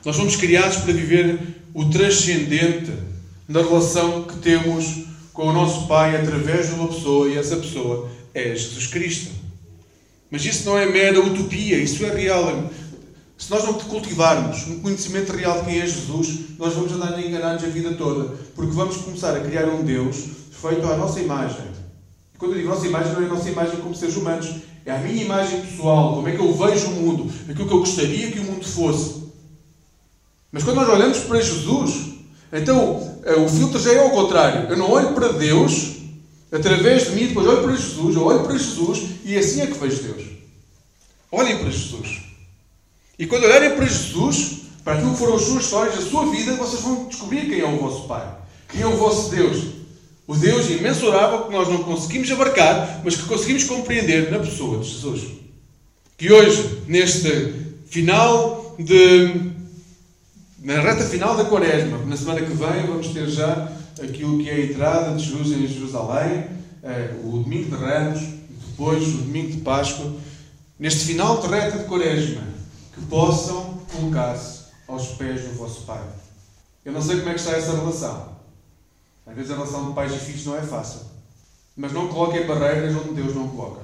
Nós 0.06 0.16
fomos 0.16 0.36
criados 0.36 0.78
para 0.78 0.94
viver 0.94 1.40
o 1.74 1.86
transcendente 1.86 2.92
da 3.48 3.62
relação 3.62 4.24
que 4.24 4.38
temos 4.38 5.04
com 5.34 5.48
o 5.48 5.54
nosso 5.54 5.88
Pai 5.88 6.16
através 6.16 6.68
de 6.68 6.74
uma 6.74 6.88
pessoa 6.88 7.28
e 7.28 7.38
essa 7.38 7.58
pessoa 7.58 8.10
é 8.34 8.56
Jesus 8.56 8.88
Cristo. 8.88 9.32
Mas 10.32 10.46
isso 10.46 10.66
não 10.66 10.78
é 10.78 10.86
mera 10.86 11.20
utopia, 11.20 11.78
isso 11.78 12.06
é 12.06 12.14
real. 12.14 12.70
Se 13.38 13.50
nós 13.50 13.64
não 13.64 13.74
cultivarmos 13.74 14.68
um 14.68 14.80
conhecimento 14.80 15.32
real 15.32 15.60
de 15.60 15.66
quem 15.66 15.80
é 15.80 15.88
Jesus, 15.88 16.40
nós 16.58 16.74
vamos 16.74 16.92
andar 16.92 17.20
enganados 17.20 17.64
a 17.64 17.68
vida 17.68 17.94
toda, 17.94 18.36
porque 18.56 18.72
vamos 18.72 18.98
começar 18.98 19.36
a 19.36 19.40
criar 19.40 19.66
um 19.66 19.84
Deus 19.84 20.18
feito 20.52 20.86
à 20.86 20.98
nossa 20.98 21.20
imagem. 21.20 21.66
E 22.36 22.38
quando 22.38 22.52
eu 22.52 22.58
digo 22.58 22.70
nossa 22.70 22.86
imagem, 22.86 23.14
não 23.14 23.22
é 23.22 23.26
a 23.26 23.30
nossa 23.30 23.50
imagem 23.50 23.78
como 23.78 23.96
seres 23.96 24.16
humanos, 24.18 24.50
é 24.86 24.92
a 24.92 25.00
minha 25.00 25.24
imagem 25.24 25.62
pessoal, 25.62 26.16
como 26.16 26.28
é 26.28 26.32
que 26.34 26.40
eu 26.40 26.54
vejo 26.54 26.88
o 26.88 26.92
mundo, 26.92 27.32
aquilo 27.50 27.68
que 27.68 27.74
eu 27.74 27.80
gostaria 27.80 28.32
que 28.32 28.40
o 28.40 28.44
mundo 28.44 28.66
fosse. 28.66 29.18
Mas 30.52 30.64
quando 30.64 30.78
nós 30.78 30.90
olhamos 30.90 31.20
para 31.20 31.42
Jesus, 31.42 32.10
então 32.52 33.20
eh, 33.26 33.36
o 33.36 33.48
filtro 33.48 33.80
já 33.80 33.94
é 33.94 34.00
ao 34.00 34.10
contrário. 34.10 34.70
Eu 34.70 34.78
não 34.78 34.90
olho 34.90 35.14
para 35.14 35.34
Deus 35.34 35.98
através 36.52 37.06
de 37.06 37.12
mim, 37.12 37.28
depois 37.28 37.48
olho 37.48 37.64
para 37.64 37.76
Jesus, 37.76 38.16
eu 38.16 38.24
olho 38.24 38.44
para 38.44 38.58
Jesus 38.58 39.04
e 39.24 39.38
assim 39.38 39.62
é 39.62 39.68
que 39.68 39.78
vejo 39.78 40.04
Deus. 40.04 40.24
Olhem 41.32 41.58
para 41.58 41.70
Jesus. 41.70 42.22
E 43.18 43.28
quando 43.28 43.44
olharem 43.44 43.76
para 43.76 43.86
Jesus, 43.86 44.62
para 44.84 44.94
aquilo 44.94 45.12
que 45.12 45.20
foram 45.20 45.36
as 45.36 45.44
suas 45.44 45.64
histórias, 45.64 45.98
a 45.98 46.02
sua 46.02 46.26
vida, 46.32 46.56
vocês 46.56 46.82
vão 46.82 47.06
descobrir 47.06 47.48
quem 47.48 47.60
é 47.60 47.66
o 47.66 47.78
vosso 47.78 48.08
Pai, 48.08 48.28
quem 48.70 48.82
é 48.82 48.88
o 48.88 48.98
vosso 48.98 49.30
Deus. 49.30 49.80
O 50.26 50.36
Deus 50.36 50.70
imensurável 50.70 51.46
que 51.46 51.52
nós 51.52 51.68
não 51.68 51.84
conseguimos 51.84 52.32
abarcar, 52.32 53.02
mas 53.04 53.16
que 53.16 53.24
conseguimos 53.24 53.64
compreender 53.64 54.32
na 54.32 54.40
pessoa 54.40 54.80
de 54.80 54.90
Jesus. 54.90 55.24
Que 56.18 56.32
hoje, 56.32 56.84
neste 56.88 57.54
final 57.88 58.76
de. 58.80 59.59
Na 60.62 60.82
reta 60.82 61.06
final 61.06 61.38
da 61.38 61.45
Quaresma, 61.45 61.98
na 62.06 62.17
semana 62.17 62.41
que 62.41 62.54
vem, 62.54 62.88
vamos 62.88 63.08
ter 63.10 63.28
já 63.28 63.72
aquilo 64.02 64.38
que 64.38 64.50
é 64.50 64.54
a 64.54 64.65
entrada 64.65 65.15
de 65.15 65.24
Jesus 65.24 65.58
em 65.58 65.67
Jerusalém, 65.67 66.48
eh, 66.84 67.15
o 67.24 67.39
domingo 67.39 67.76
de 67.76 67.84
Ramos, 67.84 68.19
depois 68.69 69.08
o 69.08 69.17
domingo 69.17 69.52
de 69.52 69.58
Páscoa. 69.58 70.13
Neste 70.78 71.06
final 71.06 71.41
de 71.41 71.48
reta 71.48 71.78
de 71.78 71.86
Quaresma, 71.86 72.41
que 72.93 73.02
possam 73.06 73.80
colocar-se 73.91 74.63
aos 74.88 75.08
pés 75.10 75.41
do 75.41 75.56
vosso 75.56 75.82
Pai. 75.82 76.02
Eu 76.84 76.93
não 76.93 77.02
sei 77.02 77.17
como 77.17 77.30
é 77.30 77.34
que 77.34 77.39
está 77.39 77.52
essa 77.52 77.74
relação. 77.74 78.30
Às 79.26 79.36
vezes 79.36 79.52
a 79.52 79.56
relação 79.56 79.89
de 79.89 79.93
pais 79.93 80.13
e 80.13 80.17
filhos 80.17 80.45
não 80.45 80.58
é 80.58 80.62
fácil. 80.62 81.02
Mas 81.76 81.91
não 81.93 82.08
coloquem 82.08 82.48
barreiras 82.48 82.95
onde 82.95 83.13
Deus 83.13 83.36
não 83.36 83.48
coloca. 83.50 83.82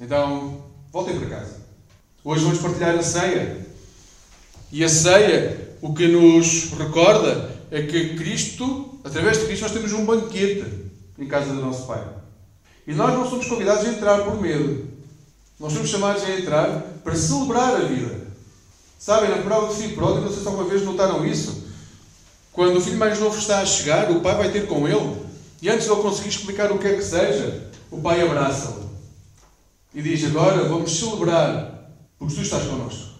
Então, 0.00 0.64
voltem 0.90 1.18
para 1.18 1.28
casa. 1.28 1.56
Hoje 2.24 2.44
vamos 2.44 2.58
partilhar 2.58 2.96
a 2.96 3.02
ceia. 3.02 3.66
E 4.72 4.82
a 4.82 4.88
ceia, 4.88 5.69
o 5.80 5.94
que 5.94 6.08
nos 6.08 6.72
recorda 6.72 7.50
é 7.70 7.82
que 7.82 8.16
Cristo, 8.16 8.98
através 9.04 9.38
de 9.38 9.46
Cristo, 9.46 9.62
nós 9.62 9.72
temos 9.72 9.92
um 9.92 10.04
banquete 10.04 10.64
em 11.18 11.26
casa 11.26 11.52
do 11.52 11.60
nosso 11.60 11.86
Pai. 11.86 12.04
E 12.86 12.92
nós 12.92 13.14
não 13.14 13.28
somos 13.28 13.46
convidados 13.46 13.86
a 13.86 13.90
entrar 13.90 14.24
por 14.24 14.40
medo. 14.40 14.88
Nós 15.58 15.72
somos 15.72 15.88
chamados 15.88 16.22
a 16.24 16.30
entrar 16.30 16.80
para 17.04 17.14
celebrar 17.14 17.76
a 17.76 17.84
vida. 17.84 18.20
Sabem, 18.98 19.30
na 19.30 19.38
prova 19.38 19.68
do 19.68 19.74
filho 19.74 19.94
pródigo, 19.94 20.26
não 20.26 20.32
sei 20.32 20.42
se 20.42 20.48
alguma 20.48 20.68
vez 20.68 20.82
notaram 20.82 21.24
isso. 21.24 21.64
Quando 22.52 22.78
o 22.78 22.80
filho 22.80 22.98
mais 22.98 23.18
novo 23.18 23.38
está 23.38 23.60
a 23.60 23.66
chegar, 23.66 24.10
o 24.10 24.20
pai 24.20 24.36
vai 24.36 24.50
ter 24.50 24.66
com 24.66 24.88
ele. 24.88 25.16
E 25.62 25.68
antes 25.68 25.86
de 25.86 25.92
ele 25.92 26.02
conseguir 26.02 26.30
explicar 26.30 26.72
o 26.72 26.78
que 26.78 26.86
é 26.86 26.94
que 26.94 27.02
seja, 27.02 27.70
o 27.90 28.00
pai 28.00 28.22
abraça-o. 28.22 28.90
E 29.94 30.02
diz: 30.02 30.24
Agora 30.24 30.64
vamos 30.64 30.98
celebrar, 30.98 31.92
porque 32.18 32.34
tu 32.34 32.42
estás 32.42 32.64
connosco. 32.64 33.10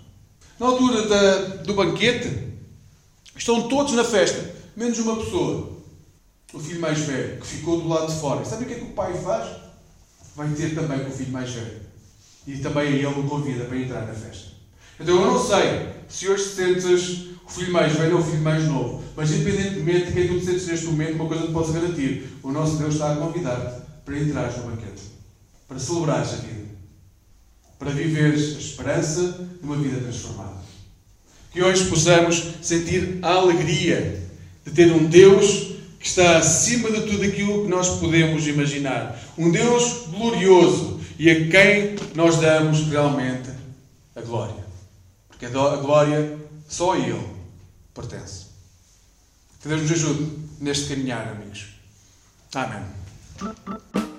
Na 0.58 0.66
altura 0.66 1.06
da, 1.06 1.36
do 1.62 1.74
banquete, 1.74 2.49
estão 3.40 3.68
todos 3.68 3.94
na 3.94 4.04
festa, 4.04 4.54
menos 4.76 4.98
uma 4.98 5.16
pessoa. 5.16 5.80
O 6.52 6.58
filho 6.58 6.80
mais 6.80 6.98
velho, 6.98 7.40
que 7.40 7.46
ficou 7.46 7.80
do 7.80 7.88
lado 7.88 8.12
de 8.12 8.20
fora. 8.20 8.44
Sabe 8.44 8.64
o 8.64 8.66
que 8.66 8.74
é 8.74 8.76
que 8.78 8.84
o 8.84 8.90
pai 8.90 9.14
faz? 9.14 9.48
Vai 10.36 10.48
ter 10.50 10.74
também 10.74 11.00
com 11.00 11.10
o 11.10 11.12
filho 11.12 11.32
mais 11.32 11.50
velho. 11.50 11.80
E 12.46 12.58
também 12.58 12.94
ele 12.94 13.06
o 13.06 13.28
convida 13.28 13.64
para 13.64 13.76
entrar 13.76 14.06
na 14.06 14.12
festa. 14.12 14.50
Então 14.98 15.14
eu 15.14 15.26
não 15.26 15.42
sei 15.42 15.88
se 16.08 16.28
hoje 16.28 16.44
sentes 16.44 16.84
o 16.84 17.50
filho 17.50 17.72
mais 17.72 17.92
velho 17.92 18.16
ou 18.16 18.22
o 18.22 18.24
filho 18.24 18.42
mais 18.42 18.64
novo. 18.64 19.02
Mas 19.16 19.30
independentemente 19.30 20.06
de 20.06 20.12
quem 20.12 20.28
tu 20.28 20.38
te 20.40 20.46
sentes 20.46 20.66
neste 20.66 20.86
momento, 20.86 21.14
uma 21.14 21.26
coisa 21.26 21.46
te 21.46 21.52
posso 21.52 21.72
garantir: 21.72 22.36
o 22.42 22.50
nosso 22.50 22.76
Deus 22.76 22.94
está 22.94 23.12
a 23.12 23.16
convidar-te 23.16 23.82
para 24.04 24.18
entrares 24.18 24.56
no 24.56 24.64
banquete, 24.64 25.02
para 25.68 25.78
celebrares 25.78 26.32
a 26.32 26.36
vida, 26.36 26.66
para 27.78 27.90
viveres 27.90 28.56
a 28.56 28.58
esperança 28.58 29.48
de 29.60 29.64
uma 29.64 29.76
vida 29.76 30.00
transformada. 30.00 30.69
Que 31.50 31.62
hoje 31.62 31.84
possamos 31.86 32.42
sentir 32.62 33.18
a 33.22 33.34
alegria 33.34 34.22
de 34.64 34.72
ter 34.72 34.92
um 34.92 35.04
Deus 35.04 35.70
que 35.98 36.06
está 36.06 36.38
acima 36.38 36.90
de 36.90 37.02
tudo 37.02 37.24
aquilo 37.24 37.64
que 37.64 37.68
nós 37.68 37.98
podemos 37.98 38.46
imaginar. 38.46 39.20
Um 39.36 39.50
Deus 39.50 40.06
glorioso 40.08 41.00
e 41.18 41.30
a 41.30 41.48
quem 41.48 41.96
nós 42.14 42.38
damos 42.38 42.86
realmente 42.86 43.50
a 44.16 44.20
glória. 44.20 44.64
Porque 45.28 45.46
a 45.46 45.48
glória 45.48 46.38
só 46.68 46.94
a 46.94 46.98
Ele 46.98 47.26
pertence. 47.94 48.46
Que 49.60 49.68
Deus 49.68 49.82
nos 49.82 49.92
ajude 49.92 50.38
neste 50.60 50.88
caminhar, 50.88 51.28
amigos. 51.28 51.66
Amém. 52.54 54.09